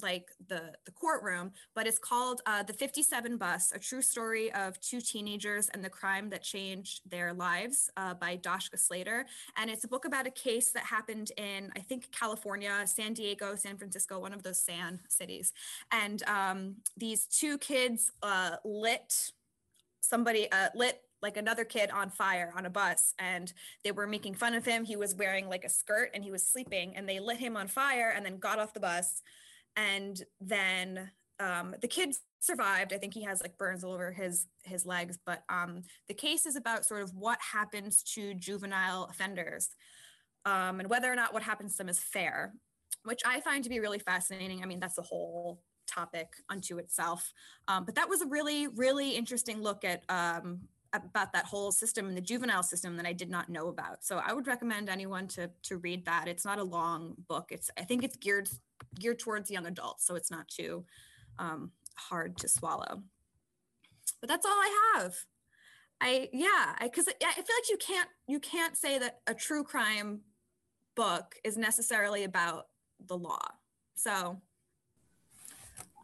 [0.01, 4.81] like the the courtroom, but it's called uh, the 57 Bus: A True Story of
[4.81, 9.27] Two Teenagers and the Crime That Changed Their Lives uh, by Dashka Slater,
[9.57, 13.55] and it's a book about a case that happened in I think California, San Diego,
[13.57, 15.53] San Francisco, one of those San cities,
[15.91, 19.33] and um, these two kids uh, lit
[20.01, 23.53] somebody uh, lit like another kid on fire on a bus and
[23.85, 24.85] they were making fun of him.
[24.85, 27.69] He was wearing like a skirt and he was sleeping and they lit him on
[27.69, 29.23] fire and then got off the bus
[29.77, 32.93] and then um, the kid survived.
[32.93, 36.47] I think he has like burns all over his his legs but um, the case
[36.47, 39.71] is about sort of what happens to juvenile offenders
[40.45, 42.53] um, and whether or not what happens to them is fair
[43.05, 44.63] which i find to be really fascinating.
[44.63, 47.33] I mean that's the whole topic unto itself.
[47.69, 50.61] Um, but that was a really really interesting look at um,
[50.93, 54.05] about that whole system and the juvenile system that I did not know about.
[54.05, 56.29] So I would recommend anyone to to read that.
[56.29, 57.47] It's not a long book.
[57.51, 58.49] It's I think it's geared
[58.99, 60.85] geared towards young adults, so it's not too
[61.39, 63.03] um, hard to swallow.
[64.21, 65.15] But that's all I have.
[66.01, 69.65] I yeah, because I, I feel like you can't you can't say that a true
[69.65, 70.21] crime
[70.95, 72.67] book is necessarily about
[73.07, 73.47] the law.
[73.95, 74.41] So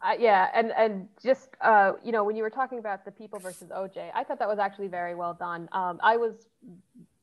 [0.01, 3.39] uh, yeah, and and just uh, you know when you were talking about the people
[3.39, 5.67] versus OJ, I thought that was actually very well done.
[5.71, 6.33] Um, I was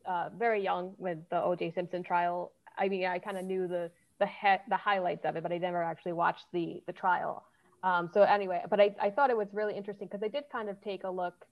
[0.05, 2.53] uh, very young with the OJ Simpson trial.
[2.79, 5.59] I mean, I kind of knew the the he- the highlights of it, but I
[5.59, 7.45] never actually watched the the trial.
[7.83, 10.69] Um, so anyway, but I, I thought it was really interesting because I did kind
[10.69, 11.47] of take a look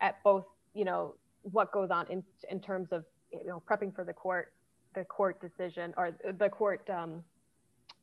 [0.00, 4.04] at both, you know, what goes on in in terms of you know prepping for
[4.04, 4.52] the court
[4.94, 7.22] the court decision or the court um,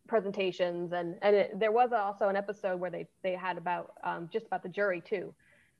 [0.07, 4.29] presentations and and it, there was also an episode where they they had about um,
[4.31, 5.33] just about the jury too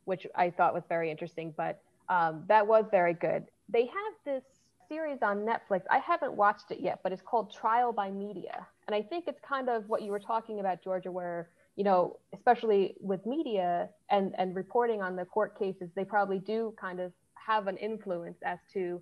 [0.06, 3.46] which i thought was very interesting but um, that was very good.
[3.68, 4.44] They have this
[4.88, 5.82] series on netflix.
[5.90, 8.68] I haven't watched it yet but it's called trial by media.
[8.88, 12.18] And i think it's kind of what you were talking about georgia where you know
[12.34, 17.12] especially with media and and reporting on the court cases they probably do kind of
[17.34, 19.02] have an influence as to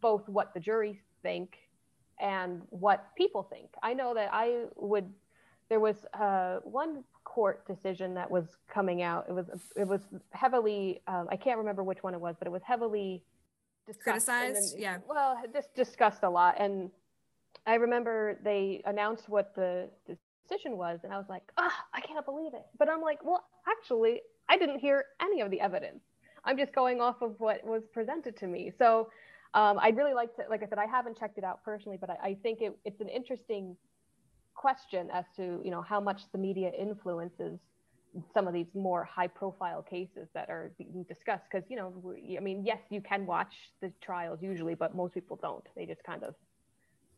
[0.00, 1.56] both what the jury think
[2.20, 3.68] and what people think.
[3.82, 5.12] I know that I would.
[5.68, 9.26] There was uh, one court decision that was coming out.
[9.28, 10.00] It was it was
[10.30, 11.02] heavily.
[11.06, 13.22] Um, I can't remember which one it was, but it was heavily
[14.02, 14.74] criticized.
[14.74, 14.98] Then, yeah.
[15.08, 16.90] Well, just discussed a lot, and
[17.66, 22.00] I remember they announced what the decision was, and I was like, ah, oh, I
[22.00, 22.64] can't believe it.
[22.78, 26.02] But I'm like, well, actually, I didn't hear any of the evidence.
[26.44, 28.72] I'm just going off of what was presented to me.
[28.78, 29.10] So
[29.56, 32.10] um, I'd really like to, like I said, I haven't checked it out personally, but
[32.10, 33.74] I, I think it, it's an interesting
[34.54, 37.58] question as to, you know, how much the media influences
[38.34, 41.44] some of these more high profile cases that are being discussed.
[41.50, 41.92] Cause, you know,
[42.36, 45.64] I mean, yes, you can watch the trials usually, but most people don't.
[45.74, 46.34] They just kind of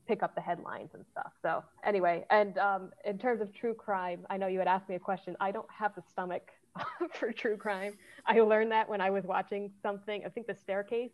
[0.06, 1.32] pick up the headlines and stuff.
[1.42, 4.94] So anyway, and um, in terms of true crime, I know you had asked me
[4.94, 5.36] a question.
[5.40, 6.50] I don't have the stomach
[7.14, 7.94] for true crime.
[8.26, 11.10] I learned that when I was watching something, I think the staircase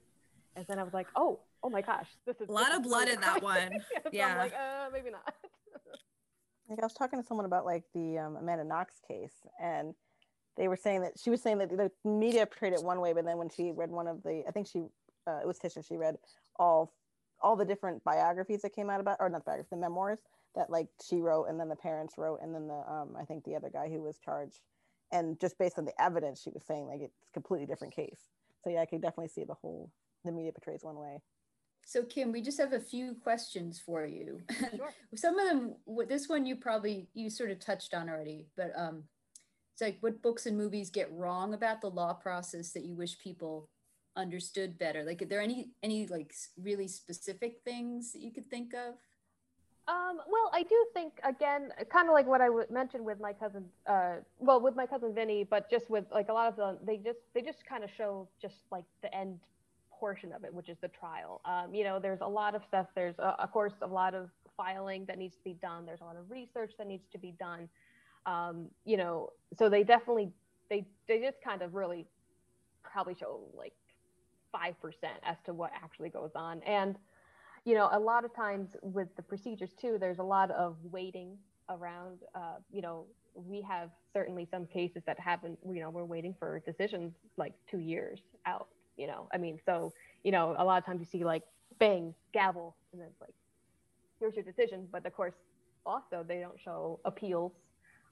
[0.56, 3.08] and then I was like, oh, oh my gosh, this is a lot of blood
[3.08, 3.70] in that one.
[3.92, 4.10] yeah.
[4.12, 4.26] yeah.
[4.28, 5.22] I'm like, uh, maybe not.
[6.68, 9.94] like I was talking to someone about like the um, Amanda Knox case, and
[10.56, 13.24] they were saying that she was saying that the media portrayed it one way, but
[13.24, 14.84] then when she read one of the, I think she,
[15.26, 16.16] uh, it was Tisha, she read
[16.56, 16.92] all
[17.42, 20.20] all the different biographies that came out about, or not biographies, the memoirs
[20.54, 23.44] that like she wrote, and then the parents wrote, and then the um, I think
[23.44, 24.60] the other guy who was charged,
[25.12, 28.20] and just based on the evidence, she was saying like it's a completely different case.
[28.62, 29.90] So yeah, I could definitely see the whole
[30.24, 31.20] the media portrays one way.
[31.86, 34.40] So Kim, we just have a few questions for you.
[34.76, 34.90] Sure.
[35.14, 35.74] Some of them,
[36.08, 39.04] this one you probably you sort of touched on already, but um,
[39.72, 43.18] it's like what books and movies get wrong about the law process that you wish
[43.18, 43.68] people
[44.16, 45.04] understood better.
[45.04, 48.94] Like, are there any any like really specific things that you could think of?
[49.86, 53.34] Um, well, I do think again, kind of like what I w- mentioned with my
[53.34, 56.78] cousin, uh, well, with my cousin Vinny, but just with like a lot of them,
[56.84, 59.38] they just they just kind of show just like the end
[59.98, 61.40] portion of it, which is the trial.
[61.44, 62.86] Um, you know, there's a lot of stuff.
[62.94, 65.86] There's, uh, of course, a lot of filing that needs to be done.
[65.86, 67.68] There's a lot of research that needs to be done.
[68.26, 70.30] Um, you know, so they definitely
[70.70, 72.06] they they just kind of really
[72.82, 73.72] probably show like
[74.52, 76.62] five percent as to what actually goes on.
[76.62, 76.96] And
[77.64, 81.36] you know, a lot of times with the procedures too, there's a lot of waiting
[81.68, 82.18] around.
[82.34, 83.04] Uh, you know,
[83.34, 85.58] we have certainly some cases that haven't.
[85.66, 89.92] You know, we're waiting for decisions like two years out you know i mean so
[90.22, 91.42] you know a lot of times you see like
[91.78, 93.34] bang gavel and then it's like
[94.20, 95.34] here's your decision but of course
[95.86, 97.52] also they don't show appeals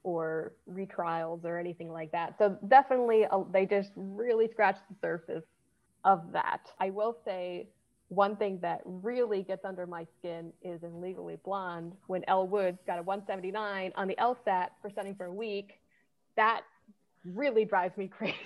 [0.04, 5.44] or retrials or anything like that so definitely uh, they just really scratch the surface
[6.04, 7.66] of that i will say
[8.12, 12.78] one thing that really gets under my skin is in Legally Blonde when Elle Woods
[12.86, 15.80] got a 179 on the LSAT for studying for a week.
[16.36, 16.60] That
[17.24, 18.36] really drives me crazy.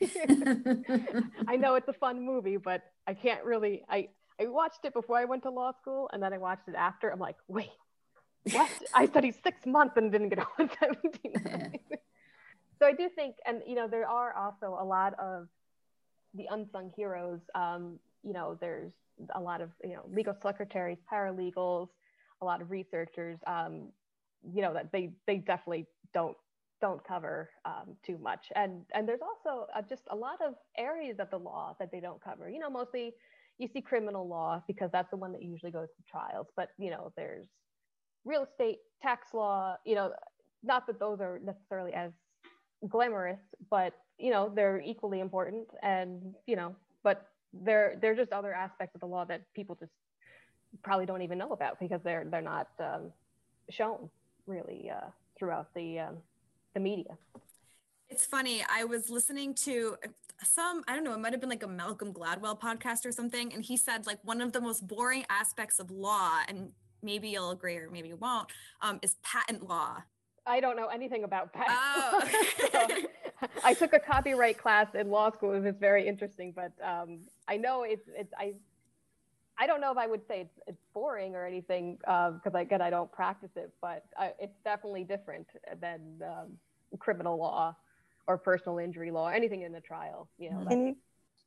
[1.48, 3.84] I know it's a fun movie, but I can't really.
[3.88, 4.08] I
[4.40, 7.10] I watched it before I went to law school, and then I watched it after.
[7.10, 7.70] I'm like, wait,
[8.52, 8.70] what?
[8.92, 11.78] I studied six months and didn't get a 179.
[12.78, 15.48] so I do think, and you know, there are also a lot of
[16.34, 17.40] the unsung heroes.
[17.54, 18.92] Um, you know, there's
[19.34, 21.88] a lot of you know legal secretaries, paralegals,
[22.42, 23.38] a lot of researchers.
[23.46, 23.90] Um,
[24.52, 26.36] you know that they they definitely don't
[26.80, 28.46] don't cover um, too much.
[28.54, 32.00] And and there's also uh, just a lot of areas of the law that they
[32.00, 32.48] don't cover.
[32.50, 33.14] You know, mostly
[33.58, 36.46] you see criminal law because that's the one that usually goes to trials.
[36.56, 37.46] But you know, there's
[38.24, 39.76] real estate, tax law.
[39.84, 40.12] You know,
[40.62, 42.10] not that those are necessarily as
[42.88, 45.68] glamorous, but you know, they're equally important.
[45.82, 49.92] And you know, but there there're just other aspects of the law that people just
[50.82, 53.12] probably don't even know about because they're they're not um,
[53.70, 54.10] shown
[54.46, 55.08] really uh,
[55.38, 56.16] throughout the um,
[56.74, 57.16] the media.
[58.08, 58.64] It's funny.
[58.68, 59.96] I was listening to
[60.42, 63.52] some, I don't know, it might have been like a Malcolm Gladwell podcast or something.
[63.52, 66.70] And he said, like, one of the most boring aspects of law, and
[67.02, 68.48] maybe you'll agree or maybe you won't,
[68.82, 70.02] um, is patent law.
[70.46, 71.76] I don't know anything about patent.
[71.78, 72.28] Oh.
[72.72, 75.52] so, I took a copyright class in law school.
[75.52, 78.54] It was very interesting, but um, I know it's, it's, I,
[79.58, 82.82] I don't know if I would say it's, it's boring or anything because uh, again
[82.82, 85.46] I don't practice it, but I, it's definitely different
[85.80, 87.76] than um, criminal law
[88.26, 90.28] or personal injury law, anything in the trial.
[90.38, 90.64] You know.
[90.68, 90.96] Can you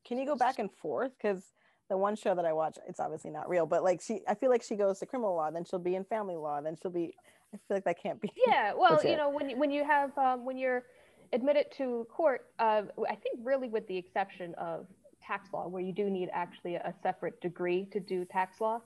[0.08, 1.44] can you go back and forth because
[1.90, 4.50] the one show that I watch, it's obviously not real, but like she, I feel
[4.50, 7.14] like she goes to criminal law, then she'll be in family law, then she'll be.
[7.54, 8.30] I feel like that can't be.
[8.46, 10.84] Yeah, well, you know, when when you have um, when you're
[11.34, 14.86] admitted to court, uh, I think really with the exception of
[15.28, 18.82] tax law, where you do need actually a separate degree to do tax law.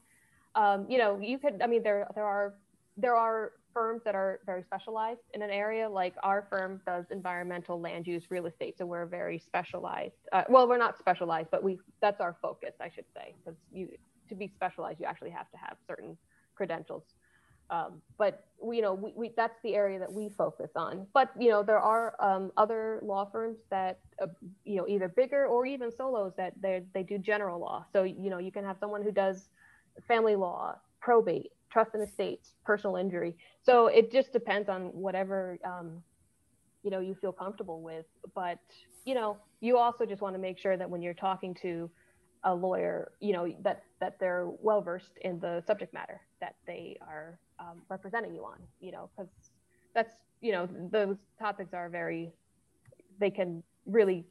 [0.56, 1.62] Um, you know, you could.
[1.62, 2.56] I mean, there there are
[2.98, 5.90] there are firms that are very specialized in an area.
[5.90, 10.28] Like our firm does environmental land use real estate, so we're very specialized.
[10.34, 13.90] Uh, well, we're not specialized, but we that's our focus, I should say, because you
[14.30, 16.18] to be specialized, you actually have to have certain
[16.56, 17.04] credentials.
[17.72, 21.08] Um, but you know, we, we, that's the area that we focus on.
[21.14, 24.28] But you know, there are um, other law firms that, uh,
[24.66, 27.86] you know, either bigger or even solos that they they do general law.
[27.94, 29.50] So you know, you can have someone who does
[30.08, 33.38] family law, probate, trust and estates, personal injury.
[33.64, 36.04] So it just depends on whatever um,
[36.84, 38.06] you know you feel comfortable with.
[38.36, 38.60] But
[39.06, 41.90] you know, you also just want to make sure that when you're talking to
[42.44, 46.98] a lawyer, you know, that that they're well versed in the subject matter that they
[47.02, 48.58] are um, representing you on.
[48.82, 49.32] You know, because
[49.94, 52.32] that's you know those topics are very
[53.20, 54.26] they can really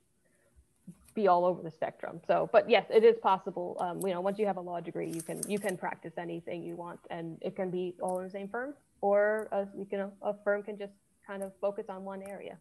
[1.15, 2.21] be all over the spectrum.
[2.27, 3.77] So, but yes, it is possible.
[3.81, 6.63] Um, you know, once you have a law degree, you can you can practice anything
[6.63, 10.11] you want, and it can be all in the same firm, or a, you can
[10.23, 10.93] a firm can just
[11.27, 12.57] kind of focus on one area.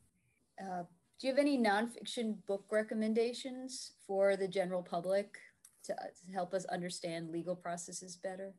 [0.59, 0.83] Uh,
[1.19, 5.37] do you have any nonfiction book recommendations for the general public
[5.83, 8.53] to, to help us understand legal processes better?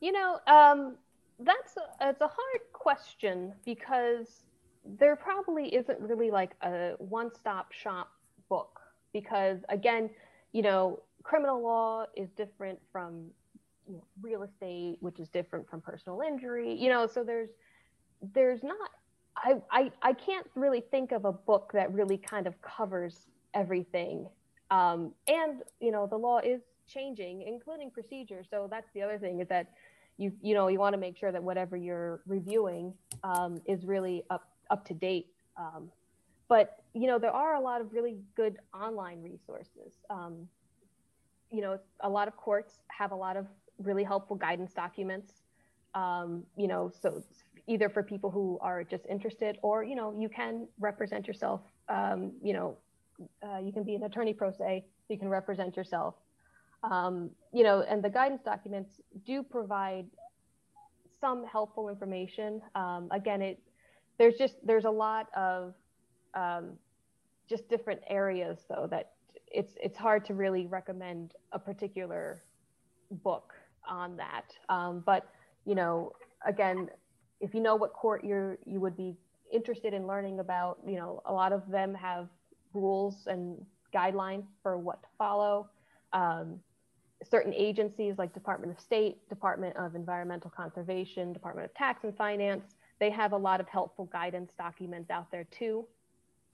[0.00, 0.96] You know, um,
[1.40, 4.44] that's a, it's a hard question because
[4.98, 8.10] there probably isn't really like a one-stop shop
[8.48, 8.80] book
[9.12, 10.10] because again,
[10.52, 13.26] you know, criminal law is different from
[13.88, 16.74] you know, real estate, which is different from personal injury.
[16.74, 17.50] You know, so there's
[18.34, 18.90] there's not
[19.44, 24.26] I, I, I can't really think of a book that really kind of covers everything.
[24.70, 28.42] Um, and, you know, the law is changing, including procedure.
[28.48, 29.68] So that's the other thing is that
[30.18, 32.92] you, you know, you want to make sure that whatever you're reviewing
[33.24, 35.28] um, is really up, up to date.
[35.56, 35.90] Um,
[36.48, 39.92] but, you know, there are a lot of really good online resources.
[40.10, 40.48] Um,
[41.50, 43.46] you know, a lot of courts have a lot of
[43.78, 45.32] really helpful guidance documents.
[45.94, 47.22] Um, you know, so
[47.68, 52.32] either for people who are just interested or you know you can represent yourself um,
[52.42, 52.76] you know
[53.42, 56.14] uh, you can be an attorney pro se you can represent yourself
[56.82, 60.06] um, you know and the guidance documents do provide
[61.20, 63.60] some helpful information um, again it
[64.18, 65.74] there's just there's a lot of
[66.34, 66.72] um,
[67.48, 69.12] just different areas though that
[69.46, 72.42] it's it's hard to really recommend a particular
[73.10, 73.54] book
[73.88, 75.30] on that um, but
[75.64, 76.12] you know
[76.46, 76.88] again
[77.40, 79.16] if you know what court you're you would be
[79.52, 82.28] interested in learning about, you know, a lot of them have
[82.74, 83.64] rules and
[83.94, 85.68] guidelines for what to follow.
[86.12, 86.60] Um,
[87.22, 92.76] certain agencies like Department of State, Department of Environmental Conservation, Department of Tax and Finance,
[93.00, 95.86] they have a lot of helpful guidance documents out there too.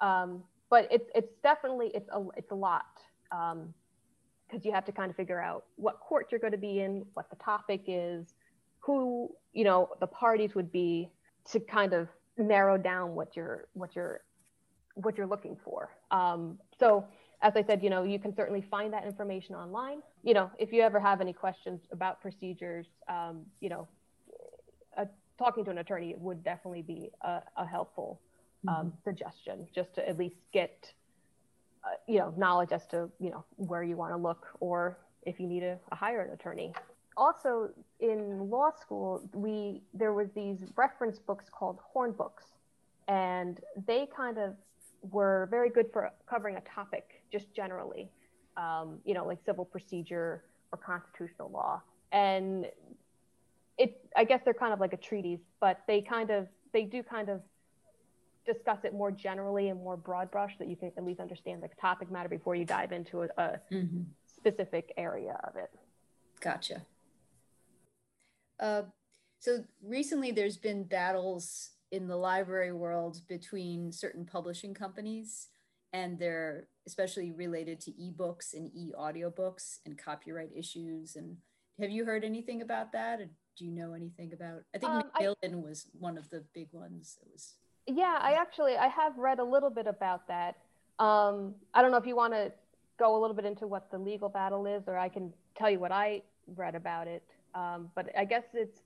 [0.01, 2.85] Um, but it's it's definitely it's a it's a lot
[3.31, 3.65] because
[4.49, 7.05] because you have to kind of figure out what court you're going to be in,
[7.15, 8.35] what the topic is,
[8.81, 11.11] who you know the parties would be
[11.51, 14.21] to kind of narrow down what you're what you're
[14.95, 15.91] what you're looking for.
[16.11, 17.05] Um, so
[17.45, 19.99] as I said, you know, you can certainly find that information online.
[20.23, 23.87] You know, if you ever have any questions about procedures, um, you know,
[24.97, 25.05] uh,
[25.39, 28.19] talking to an attorney would definitely be a, a helpful
[28.67, 28.89] um, mm-hmm.
[29.05, 30.91] suggestion, just to at least get,
[31.85, 35.39] uh, you know, knowledge as to you know where you want to look, or if
[35.39, 36.73] you need to hire an attorney.
[37.19, 37.69] Also,
[38.01, 42.45] in law school, we there was these reference books called horn books,
[43.07, 44.55] and they kind of
[45.11, 48.09] were very good for covering a topic just generally,
[48.57, 51.83] um, you know, like civil procedure or constitutional law.
[52.13, 52.67] And
[53.77, 57.03] it, I guess they're kind of like a treatise, but they kind of, they do
[57.03, 57.41] kind of
[58.47, 61.69] discuss it more generally and more broad brush that you can at least understand the
[61.81, 64.03] topic matter before you dive into a, a mm-hmm.
[64.27, 65.71] specific area of it.
[66.41, 66.83] Gotcha.
[68.61, 68.83] Uh,
[69.41, 75.49] so recently there's been battles in the library world between certain publishing companies
[75.95, 81.17] and they're especially related to ebooks and e-audiobooks and copyright issues.
[81.17, 81.39] And
[81.81, 83.21] have you heard anything about that?
[83.21, 86.43] Or do you know anything about i think um, macmillan I, was one of the
[86.55, 87.55] big ones that was
[87.87, 90.57] yeah i actually i have read a little bit about that.
[90.99, 92.53] Um, i don't know if you want to
[92.99, 95.79] go a little bit into what the legal battle is or i can tell you
[95.79, 96.23] what i
[96.57, 97.23] read about it.
[97.55, 98.81] Um, but i guess it's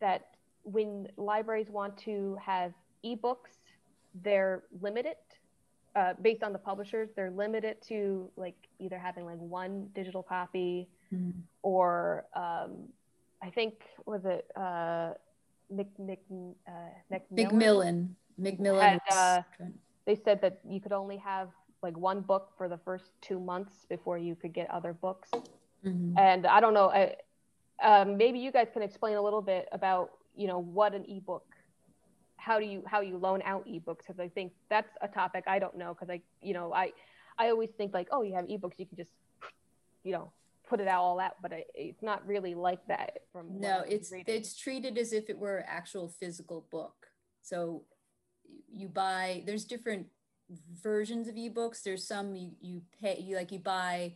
[0.00, 0.28] that
[0.62, 2.72] when libraries want to have
[3.04, 3.56] ebooks,
[4.22, 5.16] they're limited
[5.96, 7.08] uh, based on the publishers.
[7.14, 11.32] They're limited to like either having like one digital copy mm.
[11.62, 12.88] or um,
[13.42, 13.74] I think
[14.06, 15.12] was it uh,
[15.70, 16.20] Mc, Mc,
[16.68, 18.16] uh, Macmillan.
[18.38, 18.80] Macmillan.
[18.80, 19.42] Had, uh,
[20.06, 21.48] they said that you could only have
[21.82, 25.30] like one book for the first two months before you could get other books.
[25.84, 26.18] Mm-hmm.
[26.18, 26.90] And I don't know.
[26.90, 27.14] I,
[27.82, 31.44] um, maybe you guys can explain a little bit about you know what an ebook
[32.40, 35.58] how do you how you loan out ebooks because i think that's a topic i
[35.58, 36.92] don't know because i you know i
[37.38, 39.10] i always think like oh you have ebooks you can just
[40.02, 40.32] you know
[40.68, 44.34] put it out all out but it's not really like that from no it's reading.
[44.34, 47.08] it's treated as if it were actual physical book
[47.42, 47.82] so
[48.72, 50.06] you buy there's different
[50.82, 54.12] versions of ebooks there's some you, you pay you like you buy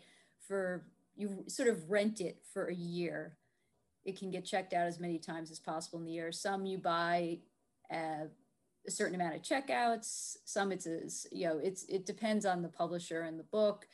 [0.47, 0.85] for
[1.17, 3.37] you sort of rent it for a year
[4.05, 6.31] it can get checked out as many times as possible in the year.
[6.31, 7.39] Some you buy
[7.93, 8.27] uh,
[8.87, 10.37] a certain amount of checkouts.
[10.45, 11.01] Some it's a,
[11.33, 13.87] you know it's it depends on the publisher and the book,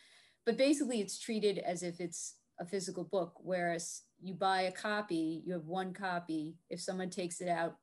[0.45, 3.35] but basically it's treated as if it's a physical book.
[3.39, 6.57] Whereas you buy a copy, you have one copy.
[6.69, 7.77] If someone takes it out,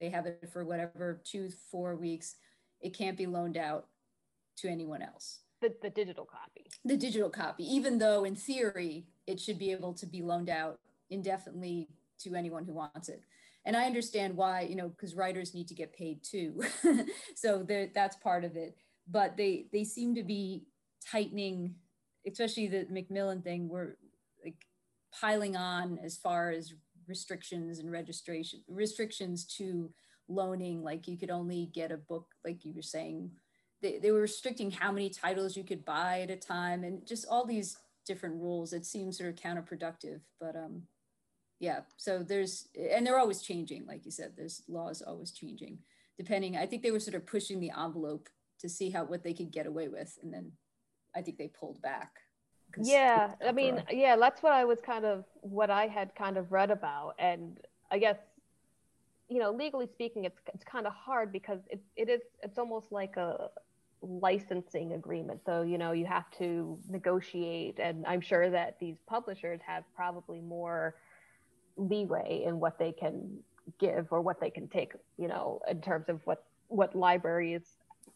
[0.00, 2.36] they have it for whatever two four weeks.
[2.80, 3.86] It can't be loaned out
[4.58, 5.40] to anyone else.
[5.60, 6.66] The, the digital copy.
[6.84, 10.78] The digital copy, even though in theory it should be able to be loaned out
[11.10, 11.88] indefinitely
[12.20, 13.22] to anyone who wants it.
[13.64, 16.62] And i understand why you know because writers need to get paid too.
[17.34, 18.76] So that's part of it.
[19.08, 20.66] But they they seem to be
[21.10, 21.74] tightening
[22.26, 23.96] especially the macmillan thing we're
[24.44, 24.66] like
[25.20, 26.74] piling on as far as
[27.06, 29.90] restrictions and registration restrictions to
[30.28, 30.82] loaning.
[30.82, 33.30] Like you could only get a book like you were saying.
[33.82, 37.26] They, they were restricting how many titles you could buy at a time and just
[37.28, 38.72] all these different rules.
[38.72, 40.82] It seems sort of counterproductive but um
[41.58, 45.78] yeah so there's and they're always changing like you said there's laws always changing
[46.18, 48.28] depending i think they were sort of pushing the envelope
[48.60, 50.52] to see how what they could get away with and then
[51.14, 52.12] i think they pulled back.
[52.78, 56.52] Yeah i mean yeah that's what i was kind of what i had kind of
[56.52, 57.58] read about and
[57.90, 58.18] i guess
[59.28, 62.92] you know legally speaking it's it's kind of hard because it, it is it's almost
[62.92, 63.48] like a
[64.02, 69.60] licensing agreement so you know you have to negotiate and i'm sure that these publishers
[69.66, 70.96] have probably more
[71.76, 73.38] leeway in what they can
[73.78, 77.62] give or what they can take, you know, in terms of what what libraries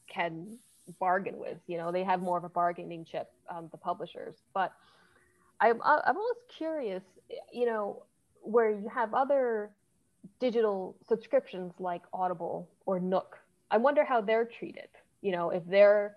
[0.08, 0.58] can
[0.98, 1.58] bargain with.
[1.66, 4.34] You know, they have more of a bargaining chip, um, the publishers.
[4.54, 4.72] But
[5.60, 7.02] I'm I'm always curious,
[7.52, 8.02] you know,
[8.42, 9.70] where you have other
[10.38, 13.38] digital subscriptions like Audible or Nook.
[13.70, 14.88] I wonder how they're treated.
[15.22, 16.16] You know, if they're,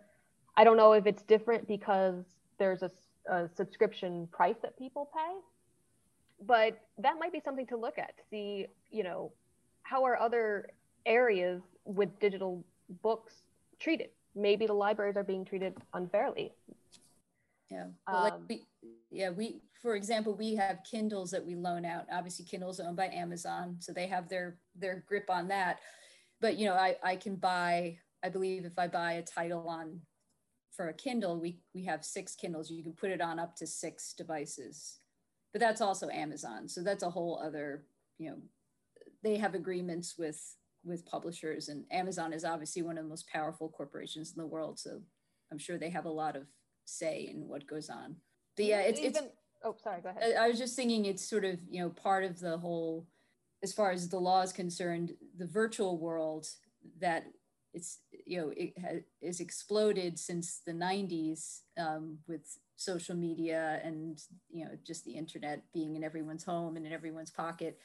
[0.58, 2.24] I don't know if it's different because
[2.58, 2.92] there's a,
[3.30, 5.34] a subscription price that people pay
[6.46, 9.32] but that might be something to look at to see you know
[9.84, 10.70] how are other
[11.06, 12.64] areas with digital
[13.02, 13.44] books
[13.80, 14.10] treated?
[14.36, 16.54] Maybe the libraries are being treated unfairly.
[17.70, 17.88] Yeah.
[18.08, 18.66] Well, um, like we,
[19.12, 22.06] yeah we for example we have kindles that we loan out.
[22.12, 25.80] Obviously kindle's owned by amazon so they have their their grip on that.
[26.40, 30.00] But you know i i can buy i believe if i buy a title on
[30.74, 32.72] for a Kindle, we, we have six Kindles.
[32.72, 35.00] You can put it on up to six devices,
[35.54, 36.68] but that's also Amazon.
[36.68, 37.86] So that's a whole other,
[38.18, 38.38] you know,
[39.24, 40.42] they have agreements with
[40.86, 44.78] with publishers and Amazon is obviously one of the most powerful corporations in the world.
[44.78, 45.00] So
[45.50, 46.44] I'm sure they have a lot of
[46.84, 48.18] say in what goes on.
[48.58, 49.34] But yeah, it's, Even, it's
[49.64, 50.34] oh, sorry, go ahead.
[50.38, 53.08] I, I was just thinking it's sort of, you know, part of the whole,
[53.64, 56.48] as far as the law is concerned, the virtual world
[57.00, 57.28] that
[57.74, 64.22] it's, you know, it has is exploded since the 90s um, with social media and,
[64.50, 67.80] you know, just the internet being in everyone's home and in everyone's pocket.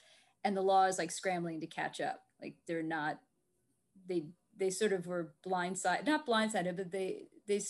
[0.44, 2.22] And the law is like scrambling to catch up.
[2.40, 3.18] Like they're not,
[4.08, 4.26] they,
[4.56, 7.60] they sort of were blindsided, not blindsided, but they, they,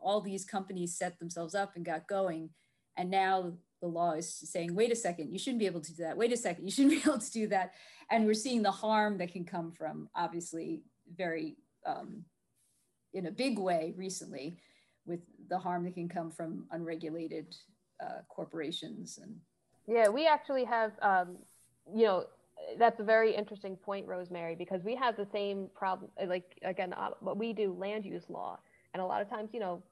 [0.00, 2.50] all these companies set themselves up and got going
[2.96, 6.02] and now the law is saying, wait a second, you shouldn't be able to do
[6.02, 6.16] that.
[6.16, 7.72] Wait a second, you shouldn't be able to do that.
[8.10, 10.82] And we're seeing the harm that can come from, obviously,
[11.14, 12.24] very um,
[13.12, 14.58] in a big way recently,
[15.04, 17.54] with the harm that can come from unregulated
[18.00, 19.34] uh, corporations and
[19.86, 21.36] Yeah, we actually have, um,
[21.94, 22.24] you know,
[22.78, 26.10] that's a very interesting point, Rosemary, because we have the same problem.
[26.26, 28.58] Like again, uh, what we do land use law,
[28.92, 29.82] and a lot of times, you know,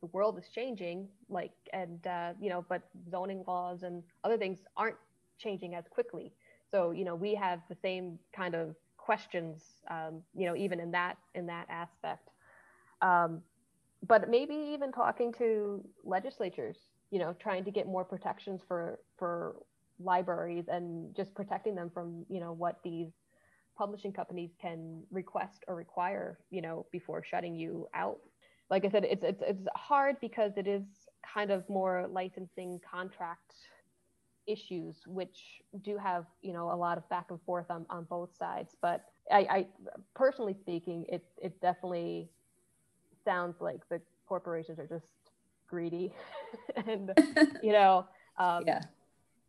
[0.00, 4.58] the world is changing, like, and uh, you know, but zoning laws and other things
[4.76, 4.96] aren't
[5.38, 6.32] changing as quickly.
[6.70, 10.90] So, you know, we have the same kind of questions, um, you know, even in
[10.90, 12.28] that in that aspect.
[13.00, 13.42] Um,
[14.06, 16.78] but maybe even talking to legislatures,
[17.10, 19.56] you know, trying to get more protections for for
[19.98, 23.12] libraries and just protecting them from, you know, what these
[23.76, 28.18] publishing companies can request or require, you know, before shutting you out.
[28.70, 30.82] Like I said, it's it's it's hard because it is
[31.22, 33.54] kind of more licensing contract
[34.46, 38.36] issues, which do have, you know, a lot of back and forth on, on both
[38.36, 38.76] sides.
[38.80, 39.66] But I, I
[40.14, 42.30] personally speaking, it it definitely
[43.26, 45.04] sounds like the corporations are just
[45.68, 46.12] greedy
[46.86, 47.12] and
[47.62, 48.06] you know
[48.38, 48.80] um, yeah,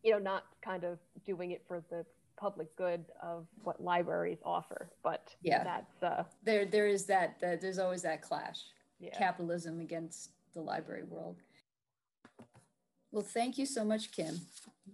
[0.04, 2.06] you know not kind of doing it for the
[2.38, 5.64] public good of what libraries offer but Yeah.
[5.64, 8.60] that's uh there there is that, that there's always that clash.
[9.00, 11.38] yeah capitalism against the library world.
[13.12, 14.40] Well, thank you so much, Kim.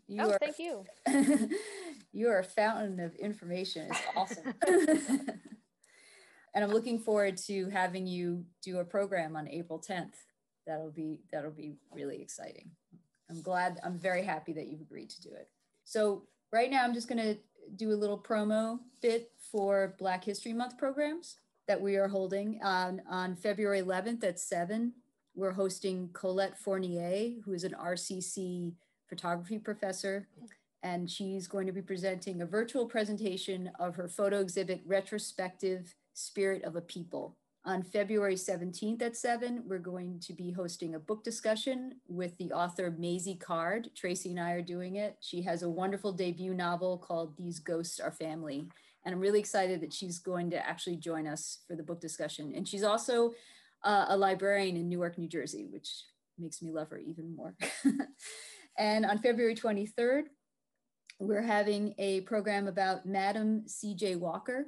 [0.08, 0.86] You oh are thank you
[2.14, 3.88] you are a fountain of information.
[3.90, 4.54] It's awesome.
[6.54, 10.14] And I'm looking forward to having you do a program on April 10th.
[10.68, 12.70] That'll be that'll be really exciting.
[13.30, 15.50] I'm glad I'm very happy that you've agreed to do it.
[15.84, 17.38] So right now I'm just going to
[17.76, 21.38] do a little promo bit for Black History Month programs
[21.68, 24.94] that we are holding on on February 11th at 7.
[25.36, 28.74] We're hosting Collette Fournier, who is an RCC
[29.08, 30.28] photography professor,
[30.84, 36.64] and she's going to be presenting a virtual presentation of her photo exhibit retrospective spirit
[36.64, 41.24] of a people on february 17th at 7 we're going to be hosting a book
[41.24, 43.90] discussion with the author Maisy Card.
[43.96, 45.18] Tracy and I are doing it.
[45.22, 48.68] She has a wonderful debut novel called These Ghosts Are Family.
[49.06, 52.54] And I'm really excited that she's going to actually join us for the book discussion.
[52.56, 53.34] And she's also
[53.84, 55.90] uh, a librarian in Newark, New Jersey, which
[56.38, 57.56] makes me love her even more.
[58.78, 60.24] and on February 23rd,
[61.20, 64.16] we're having a program about Madam C.J.
[64.16, 64.68] Walker,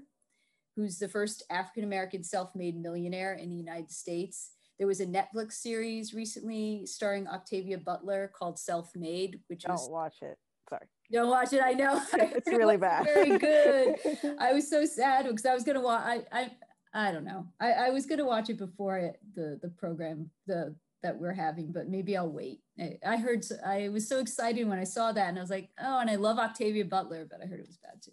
[0.76, 4.52] who's the first African American self made millionaire in the United States.
[4.78, 9.92] There was a Netflix series recently starring Octavia Butler called Self Made, which was Don't
[9.94, 10.38] watch it.
[10.70, 10.86] Sorry.
[11.12, 11.62] don't watch it.
[11.64, 13.06] I know It's really bad.
[13.14, 13.96] Very good.
[14.40, 16.04] I was so sad because I was gonna watch.
[16.06, 16.52] I I
[16.94, 17.48] I don't know.
[17.60, 21.72] I, I was gonna watch it before it, the the program the that we're having,
[21.72, 22.62] but maybe I'll wait.
[22.80, 25.70] I, I heard I was so excited when I saw that, and I was like,
[25.80, 28.12] oh, and I love Octavia Butler, but I heard it was bad too.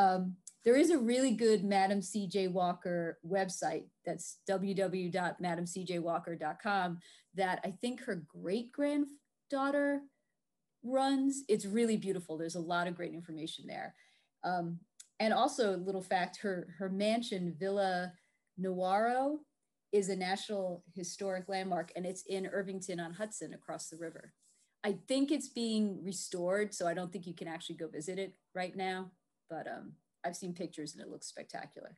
[0.00, 3.86] Um, there is a really good Madam CJ Walker website.
[4.04, 6.98] That's www.madamcjwalker.com.
[7.34, 10.02] That I think her great granddaughter
[10.82, 11.44] runs.
[11.48, 12.36] It's really beautiful.
[12.36, 13.94] There's a lot of great information there.
[14.44, 14.80] Um,
[15.18, 18.12] and also, a little fact: her her mansion, Villa
[18.60, 19.38] Lewaro,
[19.92, 24.32] is a National Historic Landmark, and it's in Irvington on Hudson, across the river.
[24.82, 28.34] I think it's being restored, so I don't think you can actually go visit it
[28.54, 29.10] right now.
[29.50, 29.92] But um,
[30.24, 31.96] I've seen pictures, and it looks spectacular.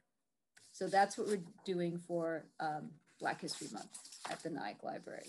[0.72, 3.98] So that's what we're doing for um, Black History Month
[4.30, 5.28] at the Nyack Library.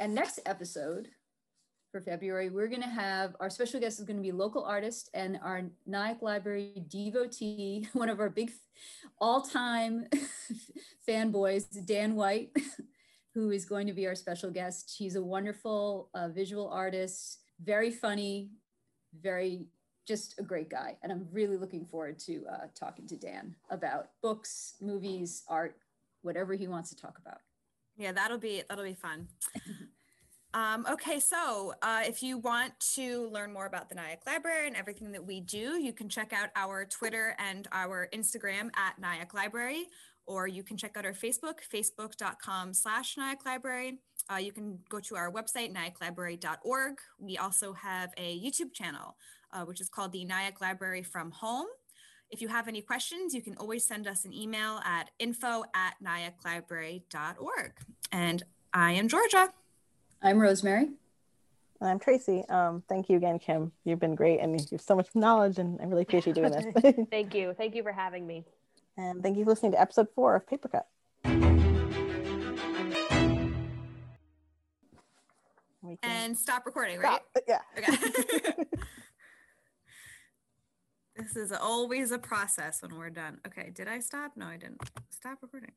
[0.00, 1.08] And next episode,
[1.94, 5.10] for February, we're going to have our special guest is going to be local artist
[5.14, 8.50] and our Nyack Library devotee, one of our big
[9.20, 10.08] all-time
[11.08, 12.50] fanboys, Dan White,
[13.34, 14.92] who is going to be our special guest.
[14.98, 18.50] He's a wonderful uh, visual artist, very funny,
[19.22, 19.66] very
[20.06, 20.96] just a great guy.
[21.02, 25.76] And I'm really looking forward to uh, talking to Dan about books, movies, art,
[26.22, 27.38] whatever he wants to talk about.
[27.96, 29.28] Yeah, that'll be that'll be fun.
[30.54, 34.76] Um, okay, so uh, if you want to learn more about the Nyack Library and
[34.76, 39.34] everything that we do, you can check out our Twitter and our Instagram at Nyack
[39.34, 39.88] Library,
[40.26, 43.98] or you can check out our Facebook, facebook.com slash Nyack Library.
[44.32, 46.94] Uh, you can go to our website, nyacklibrary.org.
[47.18, 49.16] We also have a YouTube channel,
[49.54, 51.66] uh, which is called the Nyack Library from Home.
[52.30, 55.94] If you have any questions, you can always send us an email at info at
[56.04, 57.72] nyacklibrary.org.
[58.10, 58.42] And
[58.72, 59.52] I am Georgia.
[60.20, 60.88] I'm Rosemary.
[61.80, 62.44] And I'm Tracy.
[62.48, 63.70] Um, thank you again, Kim.
[63.84, 66.72] You've been great and you have so much knowledge, and I really appreciate you doing
[66.74, 66.94] this.
[67.10, 67.54] Thank you.
[67.56, 68.44] Thank you for having me.
[68.96, 70.86] and thank you for listening to episode four of Paper Cut.
[76.02, 77.20] And stop recording, right?
[77.30, 77.44] stop.
[77.48, 77.60] Yeah.
[77.78, 78.64] Okay.
[81.16, 83.40] This is always a process when we're done.
[83.46, 84.32] Okay, did I stop?
[84.36, 84.80] No, I didn't.
[85.10, 85.72] Stop recording.